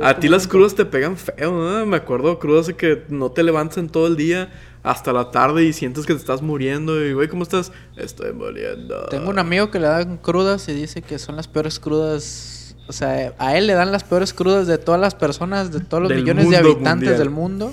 A 0.03 0.15
ti 0.19 0.29
las 0.29 0.49
crudas 0.49 0.75
te 0.75 0.85
pegan 0.87 1.17
feo, 1.17 1.53
¿no? 1.53 1.85
Me 1.87 1.99
acuerdo 1.99 2.39
crudas 2.39 2.67
de 2.69 2.75
que 2.75 3.05
no 3.11 3.31
te 3.33 3.43
levantas 3.43 3.79
en 3.79 3.89
todo 3.91 4.07
el 4.07 4.17
día 4.17 4.51
hasta 4.83 5.13
la 5.13 5.31
tarde 5.31 5.65
y 5.65 5.73
sientes 5.73 6.07
que 6.07 6.13
te 6.15 6.19
estás 6.21 6.43
muriendo. 6.43 7.05
Y, 7.05 7.13
güey, 7.13 7.29
¿cómo 7.29 7.43
estás? 7.43 7.73
Estoy 7.97 8.33
muriendo. 8.33 9.07
Tengo 9.11 9.31
un 9.31 9.39
amigo 9.39 9.71
que 9.71 9.79
le 9.79 9.87
dan 9.87 10.17
crudas 10.17 10.69
y 10.69 10.73
dice 10.73 11.03
que 11.03 11.19
son 11.19 11.37
las 11.37 11.49
peores 11.49 11.79
crudas. 11.79 12.75
O 12.89 12.93
sea, 12.93 13.33
a 13.39 13.57
él 13.57 13.67
le 13.69 13.75
dan 13.75 13.93
las 13.93 14.05
peores 14.05 14.35
crudas 14.35 14.67
de 14.67 14.79
todas 14.79 15.01
las 15.01 15.15
personas, 15.15 15.71
de 15.73 15.81
todos 15.81 16.03
los 16.03 16.09
Del 16.11 16.21
millones 16.23 16.51
de 16.51 16.57
habitantes 16.57 17.09
mundial. 17.09 17.19
del 17.19 17.31
mundo. 17.31 17.73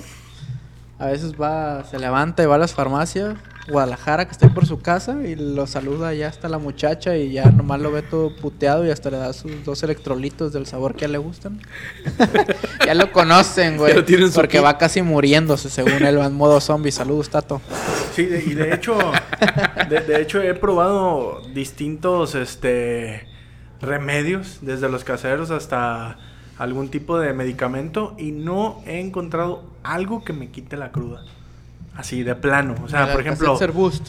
A 0.98 1.06
veces 1.06 1.32
va, 1.40 1.84
se 1.84 1.98
levanta 1.98 2.42
y 2.42 2.46
va 2.46 2.56
a 2.56 2.58
las 2.58 2.74
farmacias, 2.74 3.34
Guadalajara, 3.70 4.26
que 4.26 4.32
está 4.32 4.46
ahí 4.46 4.52
por 4.52 4.66
su 4.66 4.80
casa, 4.80 5.16
y 5.26 5.34
lo 5.36 5.66
saluda 5.66 6.12
ya 6.14 6.28
hasta 6.28 6.48
la 6.48 6.58
muchacha 6.58 7.16
y 7.16 7.32
ya 7.32 7.46
nomás 7.50 7.80
lo 7.80 7.90
ve 7.92 8.02
todo 8.02 8.34
puteado 8.36 8.86
y 8.86 8.90
hasta 8.90 9.10
le 9.10 9.16
da 9.18 9.32
sus 9.32 9.64
dos 9.64 9.82
electrolitos 9.82 10.52
del 10.52 10.66
sabor 10.66 10.94
que 10.94 11.04
a 11.04 11.06
él 11.06 11.12
le 11.12 11.18
gustan. 11.18 11.60
ya 12.86 12.94
lo 12.94 13.10
conocen, 13.12 13.76
güey. 13.76 13.94
Porque 14.34 14.58
kit. 14.58 14.64
va 14.64 14.76
casi 14.78 15.02
muriéndose, 15.02 15.70
según 15.70 16.04
él, 16.04 16.18
va 16.18 16.26
en 16.26 16.34
modo 16.34 16.60
zombie. 16.60 16.92
Saludos, 16.92 17.30
Tato. 17.30 17.60
Sí, 18.14 18.24
de- 18.26 18.42
y 18.44 18.54
de 18.54 18.74
hecho, 18.74 18.96
de, 19.88 20.00
de 20.00 20.20
hecho 20.20 20.42
he 20.42 20.54
probado 20.54 21.42
distintos 21.54 22.34
este 22.34 23.26
remedios, 23.80 24.58
desde 24.60 24.88
los 24.88 25.04
caseros 25.04 25.50
hasta 25.50 26.18
algún 26.58 26.90
tipo 26.90 27.18
de 27.18 27.32
medicamento 27.32 28.14
y 28.18 28.32
no 28.32 28.82
he 28.86 29.00
encontrado 29.00 29.64
algo 29.82 30.22
que 30.24 30.34
me 30.34 30.50
quite 30.50 30.76
la 30.76 30.92
cruda. 30.92 31.22
Así 32.00 32.22
de 32.22 32.34
plano, 32.34 32.74
o 32.84 32.88
sea, 32.88 33.12
por 33.12 33.20
ejemplo, 33.20 33.52
Alka-Seltzer 33.52 33.72
Boost. 33.72 34.08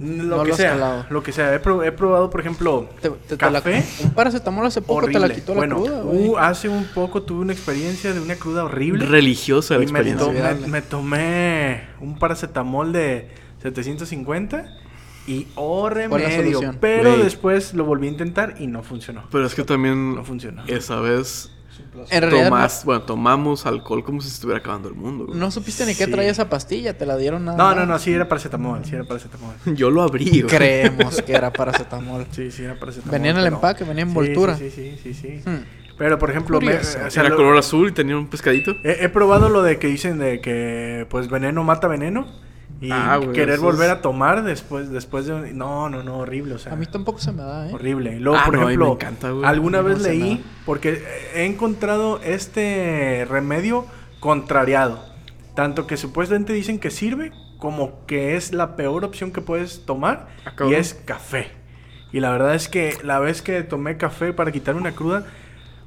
lo 0.00 0.36
no 0.38 0.42
que 0.44 0.50
lo 0.50 0.56
sea, 0.56 0.70
calado. 0.70 1.06
lo 1.10 1.22
que 1.22 1.32
sea, 1.32 1.54
he, 1.54 1.58
pro- 1.58 1.82
he 1.82 1.90
probado, 1.92 2.30
por 2.30 2.40
ejemplo, 2.40 2.88
Te- 3.02 3.10
te- 3.10 3.36
te 3.36 3.50
la- 3.50 3.60
café. 3.60 3.84
un 4.04 4.10
paracetamol 4.12 4.64
hace 4.66 4.80
poco 4.80 5.06
te 5.06 5.12
la 5.12 5.18
horrible. 5.20 5.34
quitó 5.34 5.52
la 5.54 5.58
bueno, 5.58 5.76
cruda, 5.76 6.04
uh, 6.04 6.36
hace 6.38 6.68
un 6.68 6.84
poco 6.94 7.22
tuve 7.22 7.40
una 7.40 7.52
experiencia 7.52 8.12
de 8.14 8.20
una 8.20 8.36
cruda 8.36 8.64
horrible. 8.64 9.04
Religiosa 9.06 9.76
la 9.76 9.82
Y 9.84 9.86
me, 9.88 9.98
experiencia. 10.00 10.56
to- 10.58 10.66
me- 10.68 10.82
tomé 10.82 11.82
un 12.00 12.18
paracetamol 12.18 12.92
de 12.92 13.28
750 13.62 14.66
y 15.26 15.46
oh 15.56 15.88
remedio. 15.90 16.60
Pero 16.80 17.16
después 17.18 17.74
lo 17.74 17.84
volví 17.84 18.06
a 18.06 18.10
intentar 18.10 18.54
y 18.58 18.66
no 18.68 18.82
funcionó. 18.82 19.24
Pero 19.30 19.44
es 19.46 19.54
que 19.54 19.64
también 19.64 20.14
No 20.14 20.24
funcionó. 20.24 20.62
esa 20.68 21.00
vez 21.00 21.50
En 22.10 22.22
realidad 22.22 22.44
tomas, 22.48 22.84
bueno, 22.84 23.02
tomamos 23.02 23.66
alcohol 23.66 24.04
como 24.04 24.20
si 24.20 24.28
se 24.28 24.34
estuviera 24.34 24.60
acabando 24.60 24.88
el 24.88 24.94
mundo. 24.94 25.24
no, 25.24 25.28
güey. 25.28 25.38
no 25.40 25.50
supiste 25.50 25.84
ni 25.86 25.94
qué 25.94 26.04
Sí. 26.04 26.10
traía 26.10 26.30
esa 26.30 26.48
pastilla, 26.48 26.96
te 26.96 27.04
la 27.06 27.16
dieron 27.16 27.44
nada. 27.44 27.56
No, 27.58 27.74
no, 27.74 27.86
no, 27.86 27.98
sí 27.98 28.12
era 28.12 28.28
paracetamol, 28.28 28.84
sí 28.84 28.94
era 28.94 29.04
paracetamol. 29.04 29.54
Yo 29.74 29.90
lo 29.90 30.02
abrí, 30.02 30.24
güey. 30.42 30.42
Creemos 30.42 31.20
que 31.22 31.32
era 31.34 31.52
paracetamol. 31.52 32.26
Sí, 32.30 32.50
sí 32.50 32.62
era 32.64 32.78
paracetamol. 32.78 33.12
Venía 33.12 33.32
en 33.32 33.38
el 33.38 33.46
empaque, 33.46 33.84
venía 33.84 34.02
en 34.02 34.08
envoltura. 34.08 34.56
Sí, 34.56 34.70
sí, 34.70 34.96
sí, 35.02 35.12
sí. 35.14 35.40
sí. 35.42 35.48
Hmm. 35.50 35.64
Pero 35.98 36.16
por 36.18 36.30
ejemplo, 36.30 36.60
me- 36.60 36.74
o 36.76 36.84
sea, 36.84 37.08
Era 37.08 37.28
lo- 37.30 37.36
color 37.36 37.56
azul 37.58 37.88
y 37.88 37.92
tenía 37.92 38.16
un 38.16 38.28
pescadito. 38.28 38.70
he, 38.84 39.04
he 39.04 39.08
probado 39.08 39.48
lo 39.48 39.62
de 39.62 39.78
que 39.80 39.88
dicen 39.88 40.18
de 40.18 40.40
que 40.40 41.06
pues 41.10 41.28
veneno 41.28 41.64
mata 41.64 41.88
veneno. 41.88 42.26
Y 42.80 42.90
Ah, 42.92 43.16
güey, 43.16 43.32
querer 43.32 43.58
volver 43.58 43.90
es- 43.90 43.96
a 43.96 44.00
tomar 44.02 44.44
después, 44.44 44.90
después 44.90 45.26
de 45.26 45.34
un- 45.34 45.58
No, 45.58 45.88
no, 45.88 46.02
no, 46.04 46.18
horrible, 46.18 46.54
o 46.54 46.58
sea. 46.58 46.72
A 46.72 46.76
mí 46.76 46.86
tampoco 46.86 47.18
se 47.18 47.32
me 47.32 47.42
da, 47.42 47.68
¿eh? 47.68 47.74
Horrible. 47.74 48.14
Y 48.16 48.20
luego, 48.20 48.38
Ah, 48.38 48.44
por 48.44 48.54
no, 48.54 48.62
ejemplo, 48.62 48.86
me 48.86 48.92
encanta, 48.92 49.30
güey. 49.30 49.44
alguna 49.44 49.80
vez 49.82 49.98
no 49.98 50.04
leí, 50.04 50.34
nada. 50.34 50.44
porque 50.64 51.02
he 51.34 51.44
encontrado 51.44 52.20
este 52.22 53.26
remedio 53.28 53.84
contrariado. 54.20 55.04
Tanto 55.56 55.86
que 55.88 55.96
supuestamente 55.96 56.52
dicen 56.52 56.78
que 56.78 56.90
sirve, 56.90 57.32
como 57.58 58.06
que 58.06 58.36
es 58.36 58.52
la 58.52 58.76
peor 58.76 59.04
opción 59.04 59.32
que 59.32 59.40
puedes 59.40 59.84
tomar, 59.84 60.28
Ah, 60.46 60.52
y 60.68 60.74
es 60.74 60.94
café. 60.94 61.48
Y 62.12 62.20
la 62.20 62.30
verdad 62.30 62.54
es 62.54 62.68
que 62.68 62.96
la 63.02 63.18
vez 63.18 63.42
que 63.42 63.62
tomé 63.64 63.96
café 63.96 64.32
para 64.32 64.52
quitar 64.52 64.76
una 64.76 64.92
cruda, 64.92 65.24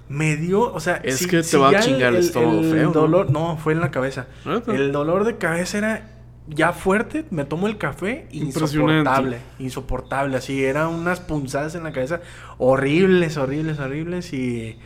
me 0.10 0.36
dio, 0.36 0.74
o 0.74 0.80
sea, 0.82 1.00
Es 1.04 1.26
que 1.26 1.42
te 1.42 1.56
va 1.58 1.70
a 1.70 1.80
chingar 1.80 2.14
el 2.14 2.18
estómago 2.20 2.62
feo, 2.64 2.88
¿no? 2.88 2.92
dolor, 2.92 3.32
¿no? 3.32 3.56
fue 3.56 3.72
en 3.72 3.80
la 3.80 3.92
cabeza. 3.92 4.28
¿Neta? 4.46 4.76
El 4.76 4.92
dolor 4.92 5.24
de 5.24 5.38
cabeza 5.38 5.78
era 5.78 6.08
ya 6.54 6.74
fuerte, 6.74 7.26
me 7.32 7.46
tomo 7.46 7.68
el 7.68 7.78
café, 7.78 8.28
insoportable, 8.32 9.40
insoportable, 9.58 10.38
así, 10.38 10.64
eran 10.64 10.88
unas 10.88 11.22
punzadas 11.22 11.76
en 11.76 11.84
la 11.84 11.92
cabeza 11.92 12.22
horribles, 12.58 13.38
horribles, 13.38 13.80
horribles 13.80 14.34
y 14.34 14.78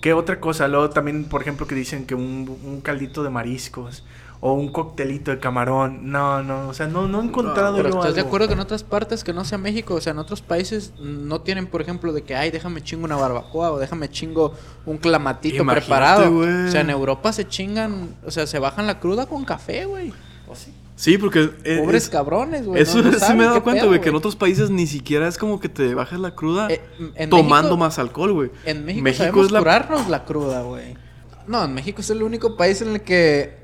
qué 0.00 0.14
otra 0.14 0.40
cosa, 0.40 0.66
luego 0.66 0.90
también, 0.90 1.24
por 1.24 1.42
ejemplo, 1.42 1.66
que 1.66 1.74
dicen 1.74 2.06
que 2.06 2.14
un, 2.14 2.58
un 2.64 2.80
caldito 2.80 3.22
de 3.22 3.30
mariscos 3.30 4.04
o 4.40 4.52
un 4.52 4.68
coctelito 4.72 5.30
de 5.30 5.38
camarón, 5.38 6.10
no, 6.10 6.42
no, 6.42 6.68
o 6.68 6.74
sea, 6.74 6.86
no, 6.86 7.06
no 7.06 7.20
he 7.20 7.24
encontrado 7.24 7.76
Pero 7.76 7.90
yo 7.90 7.98
¿estás 7.98 8.14
de 8.14 8.20
acuerdo 8.22 8.46
que 8.46 8.54
en 8.54 8.60
otras 8.60 8.82
partes 8.82 9.24
que 9.24 9.32
no 9.32 9.44
sea 9.44 9.58
México, 9.58 9.94
o 9.94 10.00
sea, 10.00 10.12
en 10.12 10.18
otros 10.18 10.42
países 10.42 10.92
no 10.98 11.40
tienen, 11.42 11.66
por 11.66 11.80
ejemplo, 11.82 12.12
de 12.12 12.22
que, 12.22 12.34
ay, 12.34 12.50
déjame 12.50 12.82
chingo 12.82 13.04
una 13.04 13.16
barbacoa 13.16 13.72
o 13.72 13.78
déjame 13.78 14.10
chingo 14.10 14.54
un 14.84 14.98
clamatito 14.98 15.62
Imagínate, 15.62 15.86
preparado? 15.86 16.38
O 16.38 16.70
sea, 16.70 16.80
en 16.80 16.90
Europa 16.90 17.32
se 17.32 17.46
chingan, 17.46 18.16
o 18.26 18.30
sea, 18.30 18.46
se 18.46 18.58
bajan 18.58 18.86
la 18.86 19.00
cruda 19.00 19.26
con 19.26 19.44
café, 19.44 19.86
güey. 19.86 20.12
Sí, 20.52 20.72
porque. 21.18 21.50
eh, 21.64 21.78
Pobres 21.80 22.04
es- 22.04 22.08
cabrones, 22.10 22.66
güey. 22.66 22.80
Eso 22.82 22.98
no- 22.98 23.04
no 23.10 23.12
sí 23.14 23.18
saben 23.20 23.38
me 23.38 23.44
he 23.44 23.46
dado 23.46 23.62
cuenta, 23.62 23.86
güey, 23.86 24.00
que 24.00 24.08
en 24.10 24.14
otros 24.14 24.36
países 24.36 24.70
ni 24.70 24.86
siquiera 24.86 25.26
es 25.28 25.38
como 25.38 25.58
que 25.60 25.68
te 25.68 25.94
bajas 25.94 26.20
la 26.20 26.34
cruda 26.34 26.68
Eh, 26.70 26.80
en 27.16 27.30
tomando 27.30 27.70
México- 27.70 27.76
más 27.78 27.98
alcohol, 27.98 28.32
güey. 28.32 28.50
En 28.64 28.84
México, 28.84 29.02
México 29.02 29.24
sabemos 29.24 29.46
es 29.46 29.52
la- 29.52 29.58
curarnos 29.58 30.08
la 30.08 30.24
cruda, 30.24 30.62
güey. 30.62 30.96
No, 31.46 31.64
en 31.64 31.74
México 31.74 32.00
es 32.00 32.10
el 32.10 32.22
único 32.22 32.56
país 32.56 32.80
en 32.80 32.88
el 32.94 33.00
que 33.02 33.62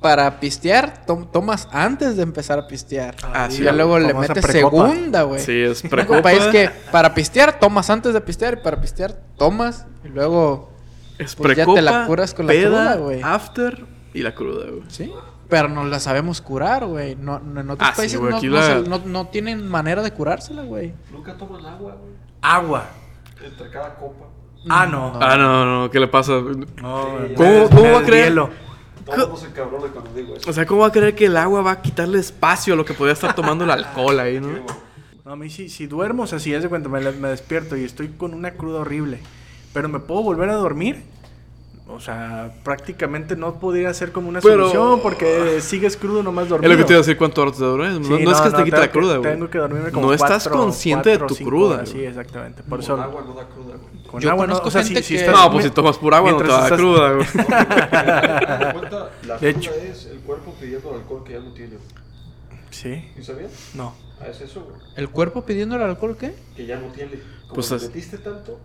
para 0.00 0.38
pistear 0.40 1.06
tom- 1.06 1.30
tomas 1.32 1.66
antes 1.72 2.16
de 2.16 2.22
empezar 2.22 2.58
a 2.58 2.66
pistear. 2.66 3.14
Ah, 3.22 3.46
y 3.50 3.54
sí, 3.56 3.62
ya 3.62 3.72
luego 3.72 3.98
le 3.98 4.12
metes 4.12 4.44
segunda, 4.44 5.22
güey. 5.22 5.40
Sí, 5.40 5.52
es 5.60 5.82
El 5.84 5.92
único 5.92 5.96
precopa. 5.96 6.22
país 6.22 6.42
que 6.52 6.70
para 6.90 7.14
pistear 7.14 7.58
tomas 7.58 7.88
antes 7.88 8.12
de 8.12 8.20
pistear 8.20 8.58
y 8.60 8.62
para 8.64 8.80
pistear 8.80 9.18
tomas 9.38 9.86
y 10.04 10.08
luego 10.08 10.70
Es 11.18 11.34
pues 11.34 11.56
ya 11.56 11.64
te 11.66 11.80
la 11.82 12.06
curas 12.06 12.34
con 12.34 12.46
la 12.46 12.52
peda, 12.52 12.68
cruda, 12.68 12.96
güey. 12.96 13.20
after 13.22 13.84
y 14.12 14.22
la 14.22 14.34
cruda, 14.34 14.66
güey. 14.70 14.82
sí. 14.88 15.10
Pero 15.48 15.68
no 15.68 15.84
la 15.84 16.00
sabemos 16.00 16.40
curar, 16.40 16.86
güey. 16.86 17.16
No, 17.16 17.38
no- 17.38 17.60
en 17.60 17.70
otros 17.70 17.88
Ah, 17.88 17.92
sí, 17.94 18.00
países 18.00 18.20
no, 18.20 18.36
aquí 18.36 18.46
no 18.48 18.54
la- 18.56 18.62
se- 18.82 18.88
no- 18.88 19.02
no 19.04 19.26
tienen 19.28 19.68
manera 19.68 20.02
de 20.02 20.10
curársela, 20.12 20.62
güey. 20.62 20.92
Nunca 21.12 21.36
toman 21.36 21.64
agua, 21.66 21.92
güey. 22.00 22.14
Agua. 22.40 22.84
Entre 23.44 23.70
cada 23.70 23.94
copa. 23.96 24.26
Ah, 24.68 24.86
no. 24.86 25.12
Ah, 25.20 25.36
no, 25.36 25.64
no, 25.82 25.90
¿qué 25.90 26.00
le 26.00 26.08
pasa? 26.08 26.32
No, 26.80 27.08
¿Cómo- 27.36 27.68
cómo 27.68 27.92
va 27.92 27.98
a 27.98 28.02
creer? 28.02 28.34
Todo 28.34 28.50
cuando 29.92 30.10
digo 30.14 30.34
eso. 30.36 30.48
O 30.48 30.52
sea, 30.52 30.64
¿cómo 30.64 30.80
va 30.80 30.86
a 30.86 30.92
creer 30.92 31.14
que 31.14 31.26
el 31.26 31.36
agua 31.36 31.60
va 31.60 31.72
a 31.72 31.82
quitarle 31.82 32.18
espacio 32.18 32.72
a 32.72 32.76
lo 32.76 32.84
que 32.86 32.94
podría 32.94 33.12
estar 33.12 33.34
tomando 33.34 33.64
el 33.64 33.70
alcohol 33.70 34.18
ahí, 34.18 34.40
no? 34.40 34.48
No, 35.26 35.32
a 35.32 35.36
mí 35.36 35.50
sí, 35.50 35.68
si 35.68 35.86
duermo, 35.86 36.22
o 36.22 36.26
sea, 36.26 36.38
si 36.38 36.50
ya 36.50 36.60
se 36.62 36.68
cuenta, 36.70 36.88
me, 36.88 37.00
me 37.12 37.28
despierto 37.28 37.76
y 37.76 37.84
estoy 37.84 38.08
con 38.08 38.32
una 38.32 38.52
cruda 38.52 38.80
horrible, 38.80 39.20
pero 39.74 39.88
me 39.90 39.98
puedo 40.00 40.22
volver 40.22 40.48
a 40.48 40.54
dormir, 40.54 41.02
o 41.86 42.00
sea, 42.00 42.50
prácticamente 42.64 43.36
no 43.36 43.58
podría 43.60 43.92
ser 43.92 44.10
como 44.10 44.28
una 44.30 44.40
Pero- 44.40 44.70
solución 44.70 45.00
porque 45.02 45.60
sigues 45.60 45.96
crudo 45.96 46.22
nomás 46.22 46.44
Es 46.44 46.50
dormido. 46.50 46.72
lo 46.72 46.78
que 46.78 46.84
te 46.84 46.92
iba 46.94 46.98
a 46.98 47.02
decir 47.02 47.16
cuánto 47.18 47.42
horas 47.42 47.58
te 47.58 47.64
duras. 47.64 48.00
No, 48.00 48.16
Sí, 48.16 48.24
no 48.24 48.30
es 48.32 48.40
que 48.40 48.50
te 48.50 48.64
quite 48.64 48.78
la 48.78 48.90
cruda, 48.90 49.16
güey. 49.18 49.30
Tengo 49.32 49.50
que 49.50 49.58
dormirme 49.58 49.90
como 49.90 50.06
No 50.06 50.12
estás 50.14 50.44
cuatro- 50.44 50.60
consciente 50.62 51.10
de 51.10 51.18
cuatro 51.18 51.26
o 51.26 51.28
tu 51.28 51.34
cinco 51.34 51.50
cruda, 51.50 51.74
horas, 51.76 51.88
Sí, 51.90 52.02
exactamente. 52.04 52.62
Por 52.62 52.70
Con 52.70 52.80
eso. 52.80 53.00
agua 53.00 53.22
no 53.26 53.34
da 53.34 53.46
cruda, 53.46 53.76
güey. 53.76 54.04
Con 54.06 54.20
Yo 54.20 54.30
agua 54.30 54.46
no, 54.46 54.56
o 54.58 54.70
sea, 54.70 54.82
si, 54.84 54.94
si 55.02 55.16
estás- 55.16 55.34
No, 55.34 55.50
pues 55.52 55.64
si 55.64 55.70
tomas 55.72 55.98
pura 55.98 56.16
agua 56.18 56.30
no 56.32 56.36
te 56.38 56.44
da 56.48 56.62
estás- 56.64 56.78
cruda, 56.78 57.12
güey. 57.14 57.26
Te 57.26 57.42
la 59.26 59.38
De 59.38 59.52
cruda 59.54 59.60
hecho. 59.60 59.70
es 59.74 60.06
el 60.06 60.18
cuerpo 60.20 60.54
pidiendo 60.60 60.90
el 60.90 60.96
alcohol 61.00 61.22
que 61.24 61.32
ya 61.34 61.40
no 61.40 61.52
tiene. 61.52 61.76
Sí, 62.70 63.04
¿Y 63.18 63.22
sabías? 63.22 63.50
no. 63.74 63.94
Ah, 64.20 64.26
es 64.28 64.40
eso, 64.40 64.62
güey. 64.64 64.76
¿El 64.96 65.08
cuerpo 65.10 65.44
pidiendo 65.44 65.76
el 65.76 65.82
alcohol 65.82 66.16
qué? 66.18 66.34
Que 66.56 66.66
ya 66.66 66.78
no 66.78 66.86
tiene. 66.88 67.12
Como 67.42 67.54
Pues 67.54 67.70
es- 67.72 67.82
metiste 67.82 68.18
tanto, 68.18 68.58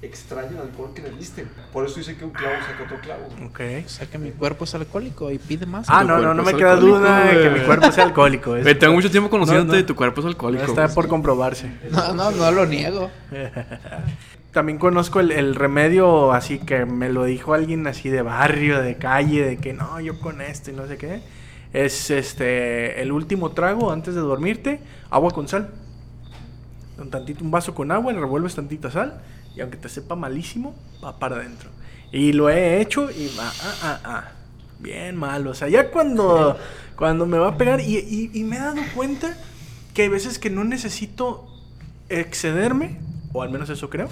extraña 0.00 0.50
el 0.50 0.58
alcohol 0.58 0.90
que 0.94 1.02
le 1.02 1.10
diste. 1.10 1.44
Por 1.72 1.84
eso 1.84 1.96
dice 1.96 2.16
que 2.16 2.24
un 2.24 2.30
clavo 2.30 2.54
saca 2.64 2.84
otro 2.84 3.00
clavo. 3.00 3.26
Ok. 3.46 3.60
O 3.84 3.88
sea, 3.88 4.06
que 4.06 4.16
mi 4.18 4.30
cuerpo 4.30 4.64
es 4.64 4.74
alcohólico 4.74 5.30
y 5.30 5.38
pide 5.38 5.66
más. 5.66 5.86
Ah, 5.90 6.04
no, 6.04 6.18
no, 6.18 6.34
no 6.34 6.42
me 6.44 6.54
queda 6.54 6.76
duda 6.76 7.24
de 7.24 7.42
que 7.42 7.50
mi 7.50 7.60
cuerpo 7.66 7.90
sea 7.90 8.04
alcohólico. 8.04 8.54
es- 8.56 8.62
Güey, 8.62 8.78
tengo 8.78 8.92
mucho 8.94 9.10
tiempo 9.10 9.28
conociéndote 9.28 9.66
No, 9.68 9.72
no. 9.74 9.78
y 9.80 9.82
tu 9.82 9.96
cuerpo 9.96 10.20
es 10.20 10.26
alcohólico. 10.26 10.64
Está 10.64 10.84
güey. 10.84 10.94
por 10.94 11.08
comprobarse. 11.08 11.70
No, 11.90 12.14
no, 12.14 12.30
no 12.30 12.50
lo 12.52 12.64
niego. 12.66 13.10
También 14.52 14.78
conozco 14.78 15.20
el, 15.20 15.30
el 15.32 15.54
remedio 15.54 16.32
así 16.32 16.58
que 16.58 16.86
me 16.86 17.10
lo 17.10 17.24
dijo 17.24 17.52
alguien 17.54 17.86
así 17.86 18.08
de 18.08 18.22
barrio, 18.22 18.80
de 18.80 18.96
calle, 18.96 19.42
de 19.44 19.56
que 19.58 19.72
no, 19.74 20.00
yo 20.00 20.18
con 20.20 20.40
esto 20.40 20.70
y 20.70 20.74
no 20.74 20.86
sé 20.86 20.96
qué. 20.96 21.20
Es 21.72 22.10
este 22.10 23.02
el 23.02 23.12
último 23.12 23.50
trago 23.50 23.92
antes 23.92 24.14
de 24.14 24.20
dormirte, 24.22 24.80
agua 25.10 25.32
con 25.32 25.48
sal. 25.48 25.70
Un 26.98 27.10
tantito, 27.10 27.44
un 27.44 27.50
vaso 27.50 27.74
con 27.74 27.92
agua, 27.92 28.12
le 28.12 28.20
revuelves 28.20 28.54
tantita 28.54 28.90
sal 28.90 29.20
y 29.58 29.60
aunque 29.60 29.76
te 29.76 29.88
sepa 29.88 30.14
malísimo, 30.14 30.74
va 31.04 31.18
para 31.18 31.36
adentro. 31.36 31.68
Y 32.12 32.32
lo 32.32 32.48
he 32.48 32.80
hecho 32.80 33.10
y 33.10 33.28
va, 33.38 33.50
ah, 33.62 33.74
ah, 33.82 34.00
ah, 34.04 34.24
bien 34.78 35.16
malo. 35.16 35.50
O 35.50 35.54
sea, 35.54 35.68
ya 35.68 35.90
cuando, 35.90 36.56
cuando 36.96 37.26
me 37.26 37.36
va 37.38 37.48
a 37.48 37.56
pegar 37.58 37.80
y, 37.80 37.98
y- 37.98 38.30
y 38.32 38.44
me 38.44 38.56
he 38.56 38.60
dado 38.60 38.80
cuenta 38.94 39.36
que 39.92 40.02
hay 40.02 40.08
veces 40.08 40.38
que 40.38 40.48
no 40.48 40.64
necesito 40.64 41.46
excederme, 42.08 42.98
o 43.32 43.42
al 43.42 43.50
menos 43.50 43.68
eso 43.68 43.90
creo, 43.90 44.08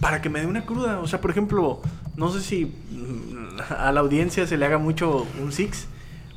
para 0.00 0.20
que 0.20 0.28
me 0.28 0.40
dé 0.40 0.46
una 0.46 0.66
cruda. 0.66 1.00
O 1.00 1.06
sea, 1.06 1.20
por 1.20 1.30
ejemplo, 1.30 1.80
no 2.16 2.30
sé 2.30 2.40
si 2.42 2.66
mm, 2.66 3.60
a 3.78 3.92
la 3.92 4.00
audiencia 4.00 4.46
se 4.46 4.56
le 4.56 4.66
haga 4.66 4.78
mucho 4.78 5.26
un 5.40 5.52
six, 5.52 5.86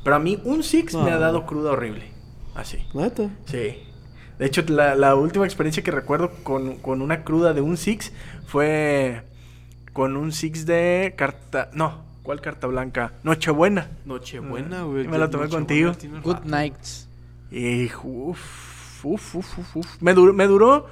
pero 0.04 0.16
a 0.16 0.18
mí 0.18 0.40
un 0.44 0.62
six 0.62 0.94
me 0.94 1.10
ha 1.10 1.14
No. 1.14 1.20
dado 1.20 1.46
cruda 1.46 1.72
horrible. 1.72 2.04
Así. 2.54 2.78
Neta. 2.94 3.28
Sí. 3.46 3.78
De 4.40 4.46
hecho, 4.46 4.62
la, 4.68 4.94
la 4.96 5.14
última 5.14 5.44
experiencia 5.44 5.82
que 5.84 5.90
recuerdo 5.92 6.30
con, 6.42 6.76
con 6.76 7.02
una 7.02 7.22
cruda 7.24 7.52
de 7.52 7.60
un 7.60 7.76
Six 7.76 8.10
fue 8.46 9.22
con 9.92 10.16
un 10.16 10.32
Six 10.32 10.66
de 10.66 11.14
carta... 11.16 11.68
No, 11.74 12.02
¿cuál 12.22 12.40
carta 12.40 12.66
blanca? 12.66 13.12
Nochebuena. 13.22 13.88
Nochebuena, 14.06 14.82
güey. 14.82 15.06
Me 15.06 15.18
la 15.18 15.28
tomé 15.30 15.48
contigo. 15.48 15.92
Good 16.24 16.44
nights. 16.44 17.06
Y 17.50 17.86
uf, 18.02 19.04
uf, 19.04 19.34
uf, 19.34 19.58
uf, 19.58 19.76
uf. 19.76 19.86
Me, 20.00 20.14
duró, 20.14 20.32
me 20.32 20.46
duró 20.46 20.86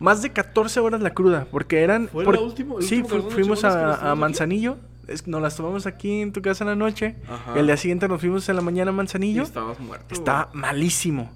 más 0.00 0.22
de 0.22 0.30
14 0.32 0.80
horas 0.80 1.00
la 1.00 1.10
cruda, 1.10 1.46
porque 1.50 1.82
eran... 1.82 2.08
¿Fue 2.08 2.24
por- 2.24 2.34
la 2.34 2.40
última- 2.40 2.76
el 2.76 2.82
sí, 2.82 3.02
fu- 3.02 3.30
fuimos 3.30 3.64
a, 3.64 4.10
a? 4.10 4.14
Manzanillo. 4.14 4.78
Es- 5.06 5.26
nos 5.26 5.40
las 5.40 5.56
tomamos 5.56 5.86
aquí 5.86 6.20
en 6.22 6.32
tu 6.32 6.42
casa 6.42 6.64
en 6.64 6.70
la 6.70 6.76
noche. 6.76 7.14
Ajá. 7.30 7.52
Y 7.56 7.58
al 7.60 7.66
día 7.66 7.76
siguiente 7.76 8.08
nos 8.08 8.20
fuimos 8.20 8.48
en 8.48 8.56
la 8.56 8.62
mañana 8.62 8.90
a 8.90 8.94
Y 8.94 8.96
Manzanillo. 8.96 9.42
estabas 9.42 9.78
muerto. 9.80 10.12
Está 10.14 10.48
malísimo. 10.52 11.30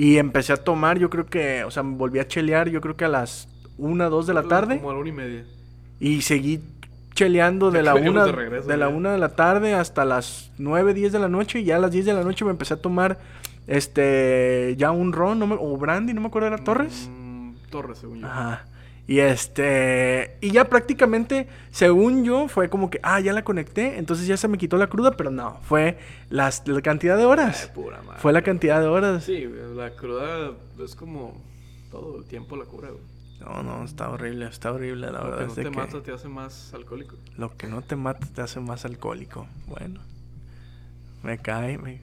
Y 0.00 0.18
empecé 0.18 0.52
a 0.52 0.56
tomar, 0.58 0.96
yo 1.00 1.10
creo 1.10 1.26
que, 1.26 1.64
o 1.64 1.72
sea, 1.72 1.82
me 1.82 1.96
volví 1.96 2.20
a 2.20 2.28
chelear, 2.28 2.68
yo 2.68 2.80
creo 2.80 2.96
que 2.96 3.04
a 3.04 3.08
las 3.08 3.48
1, 3.78 4.08
2 4.08 4.26
de 4.28 4.34
la 4.34 4.44
tarde. 4.44 4.76
Como 4.76 4.90
a 4.90 4.94
la 4.94 5.00
una 5.00 5.08
y 5.08 5.12
media. 5.12 5.44
Y 5.98 6.22
seguí 6.22 6.60
cheleando 7.14 7.72
de 7.72 7.82
la 7.82 7.94
que 7.94 8.00
veníamos 8.02 8.28
1 8.28 8.62
de 8.68 8.76
la 8.76 8.88
una 8.88 9.10
de 9.10 9.18
la 9.18 9.30
tarde 9.30 9.74
hasta 9.74 10.04
las 10.04 10.52
9, 10.58 10.94
10 10.94 11.10
de 11.10 11.18
la 11.18 11.28
noche. 11.28 11.58
Y 11.58 11.64
ya 11.64 11.76
a 11.76 11.78
las 11.80 11.90
10 11.90 12.06
de 12.06 12.14
la 12.14 12.22
noche 12.22 12.44
me 12.44 12.52
empecé 12.52 12.74
a 12.74 12.76
tomar, 12.76 13.18
este, 13.66 14.74
ya 14.78 14.92
un 14.92 15.12
ron, 15.12 15.40
no 15.40 15.46
me- 15.48 15.56
o 15.58 15.76
brandy, 15.76 16.14
no 16.14 16.20
me 16.20 16.28
acuerdo, 16.28 16.46
¿era 16.46 16.58
Torres? 16.58 17.08
Mm, 17.10 17.54
Torres, 17.70 17.98
según 17.98 18.20
yo. 18.20 18.26
Ajá. 18.28 18.66
Y 19.08 19.20
este, 19.20 20.36
y 20.42 20.50
ya 20.50 20.68
prácticamente, 20.68 21.48
según 21.70 22.24
yo, 22.24 22.46
fue 22.46 22.68
como 22.68 22.90
que, 22.90 23.00
ah, 23.02 23.18
ya 23.20 23.32
la 23.32 23.42
conecté, 23.42 23.98
entonces 23.98 24.26
ya 24.26 24.36
se 24.36 24.48
me 24.48 24.58
quitó 24.58 24.76
la 24.76 24.86
cruda, 24.88 25.12
pero 25.12 25.30
no, 25.30 25.58
fue 25.62 25.98
las, 26.28 26.68
la 26.68 26.82
cantidad 26.82 27.16
de 27.16 27.22
Ay, 27.22 27.28
horas. 27.28 27.72
pura 27.74 28.02
madre. 28.02 28.20
Fue 28.20 28.34
la 28.34 28.42
cantidad 28.42 28.80
de 28.82 28.86
horas. 28.86 29.24
Sí, 29.24 29.48
la 29.74 29.96
cruda 29.96 30.52
es 30.84 30.94
como 30.94 31.40
todo 31.90 32.18
el 32.18 32.26
tiempo 32.26 32.54
la 32.56 32.66
cura, 32.66 32.90
güey. 32.90 33.02
No, 33.40 33.62
no, 33.62 33.82
está 33.82 34.10
horrible, 34.10 34.46
está 34.46 34.72
horrible, 34.72 35.10
la 35.10 35.20
Lo 35.20 35.30
verdad. 35.30 35.38
que 35.38 35.42
es 35.44 35.48
no 35.48 35.54
de 35.54 35.62
te 35.64 35.70
que 35.70 35.76
mata 35.76 36.02
te 36.02 36.12
hace 36.12 36.28
más 36.28 36.74
alcohólico. 36.74 37.16
Lo 37.38 37.56
que 37.56 37.66
no 37.66 37.80
te 37.80 37.96
mata 37.96 38.26
te 38.26 38.42
hace 38.42 38.60
más 38.60 38.84
alcohólico. 38.84 39.46
Bueno, 39.68 40.00
me 41.22 41.38
cae, 41.38 41.78
me, 41.78 42.02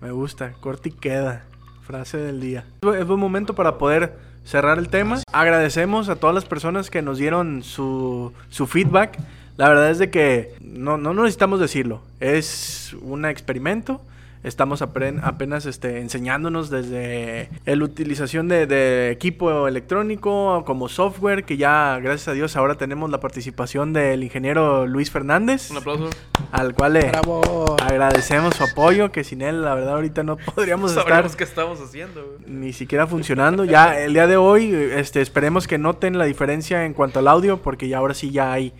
me 0.00 0.12
gusta. 0.12 0.52
Corta 0.60 0.88
y 0.88 0.92
queda. 0.92 1.44
Frase 1.82 2.16
del 2.16 2.40
día. 2.40 2.64
Es 2.98 3.06
buen 3.06 3.20
momento 3.20 3.54
para 3.54 3.76
poder 3.76 4.16
cerrar 4.46 4.78
el 4.78 4.88
tema. 4.88 5.20
Agradecemos 5.32 6.08
a 6.08 6.16
todas 6.16 6.34
las 6.34 6.46
personas 6.46 6.88
que 6.88 7.02
nos 7.02 7.18
dieron 7.18 7.62
su, 7.62 8.32
su 8.48 8.66
feedback. 8.66 9.18
La 9.56 9.68
verdad 9.68 9.90
es 9.90 9.98
de 9.98 10.10
que 10.10 10.54
no, 10.60 10.96
no 10.96 11.12
necesitamos 11.12 11.60
decirlo. 11.60 12.00
Es 12.20 12.94
un 13.02 13.26
experimento. 13.26 14.00
Estamos 14.46 14.80
apenas 14.80 15.66
este, 15.66 15.98
enseñándonos 15.98 16.70
desde 16.70 17.48
la 17.64 17.84
utilización 17.84 18.46
de, 18.46 18.68
de 18.68 19.10
equipo 19.10 19.66
electrónico 19.66 20.62
como 20.64 20.88
software, 20.88 21.42
que 21.44 21.56
ya, 21.56 21.98
gracias 22.00 22.28
a 22.28 22.32
Dios, 22.32 22.56
ahora 22.56 22.76
tenemos 22.76 23.10
la 23.10 23.18
participación 23.18 23.92
del 23.92 24.22
ingeniero 24.22 24.86
Luis 24.86 25.10
Fernández, 25.10 25.72
Un 25.72 25.78
aplauso. 25.78 26.10
al 26.52 26.74
cual 26.74 26.92
le 26.92 27.08
Bravo. 27.08 27.64
agradecemos 27.82 28.54
su 28.54 28.62
apoyo, 28.62 29.10
que 29.10 29.24
sin 29.24 29.42
él, 29.42 29.62
la 29.62 29.74
verdad, 29.74 29.94
ahorita 29.94 30.22
no 30.22 30.36
podríamos 30.36 30.92
estar 30.92 31.02
Sabríamos 31.04 31.34
qué 31.34 31.42
estamos 31.42 31.80
haciendo, 31.80 32.24
güey. 32.24 32.38
ni 32.48 32.72
siquiera 32.72 33.08
funcionando. 33.08 33.64
Ya 33.64 33.98
el 34.00 34.12
día 34.12 34.28
de 34.28 34.36
hoy, 34.36 34.72
este, 34.72 35.22
esperemos 35.22 35.66
que 35.66 35.76
noten 35.76 36.18
la 36.18 36.24
diferencia 36.24 36.84
en 36.84 36.94
cuanto 36.94 37.18
al 37.18 37.26
audio, 37.26 37.62
porque 37.62 37.88
ya 37.88 37.98
ahora 37.98 38.14
sí 38.14 38.30
ya 38.30 38.52
hay 38.52 38.72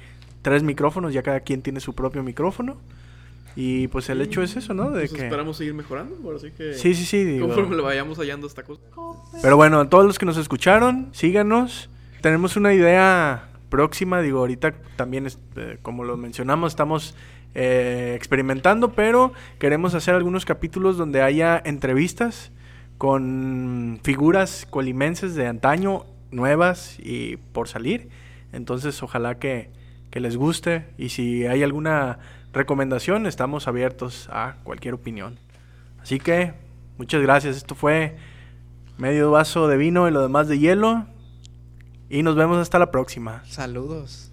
tres 0.43 0.63
micrófonos, 0.63 1.13
ya 1.13 1.25
cada 1.25 1.41
quien 1.41 1.61
tiene 1.63 1.81
su 1.81 1.93
propio 1.93 2.23
micrófono. 2.23 2.77
Y 3.57 3.89
pues 3.89 4.11
el 4.11 4.21
hecho 4.21 4.43
es 4.43 4.55
eso, 4.55 4.75
¿no? 4.75 4.91
De 4.91 5.01
Pues 5.01 5.15
que... 5.15 5.25
esperamos 5.25 5.57
seguir 5.57 5.73
mejorando, 5.73 6.15
ahora 6.23 6.39
sí 6.39 6.53
que... 6.55 6.75
Sí, 6.75 6.95
sí, 6.95 7.07
sí. 7.07 7.25
digo. 7.25 7.47
Conforme 7.47 7.75
le 7.77 7.83
vayamos 7.83 8.19
hallando 8.19 8.47
esta 8.47 8.63
cosa. 8.63 8.83
Pero 9.41 9.57
bueno, 9.57 9.81
a 9.81 9.89
todos 9.89 10.05
los 10.05 10.19
que 10.19 10.27
nos 10.27 10.37
escucharon, 10.37 11.09
síganos. 11.13 11.89
Tenemos 12.21 12.57
una 12.57 12.75
idea 12.75 13.49
próxima, 13.71 14.21
digo, 14.21 14.41
ahorita 14.41 14.75
también, 14.97 15.27
eh, 15.57 15.79
como 15.81 16.05
lo 16.05 16.19
mencionamos, 16.19 16.73
estamos 16.73 17.15
eh, 17.55 18.13
experimentando, 18.15 18.93
pero 18.93 19.33
queremos 19.59 19.95
hacer 19.95 20.15
algunos 20.15 20.45
capítulos 20.45 20.99
donde 20.99 21.23
haya 21.23 21.61
entrevistas 21.65 22.53
con 22.99 24.01
figuras 24.03 24.67
colimenses 24.69 25.35
de 25.35 25.47
antaño, 25.47 26.05
nuevas 26.31 26.99
y 26.99 27.39
por 27.55 27.69
salir. 27.69 28.11
Entonces, 28.53 29.03
ojalá 29.03 29.39
que, 29.39 29.71
que 30.11 30.21
les 30.21 30.37
guste 30.37 30.87
y 30.99 31.09
si 31.09 31.47
hay 31.47 31.63
alguna 31.63 32.19
recomendación, 32.57 33.27
estamos 33.27 33.69
abiertos 33.69 34.29
a 34.33 34.57
cualquier 34.65 34.95
opinión. 34.95 35.39
Así 36.01 36.19
que, 36.19 36.55
muchas 36.99 37.23
gracias. 37.23 37.57
Esto 37.57 37.75
fue 37.75 38.17
medio 38.99 39.31
vaso 39.31 39.69
de 39.69 39.77
vino 39.77 40.09
y 40.09 40.11
lo 40.11 40.23
demás 40.23 40.49
de 40.49 40.59
hielo. 40.59 41.07
Y 42.09 42.23
nos 42.23 42.37
vemos 42.37 42.59
hasta 42.59 42.79
la 42.79 42.91
próxima. 42.91 43.43
Saludos. 43.45 44.33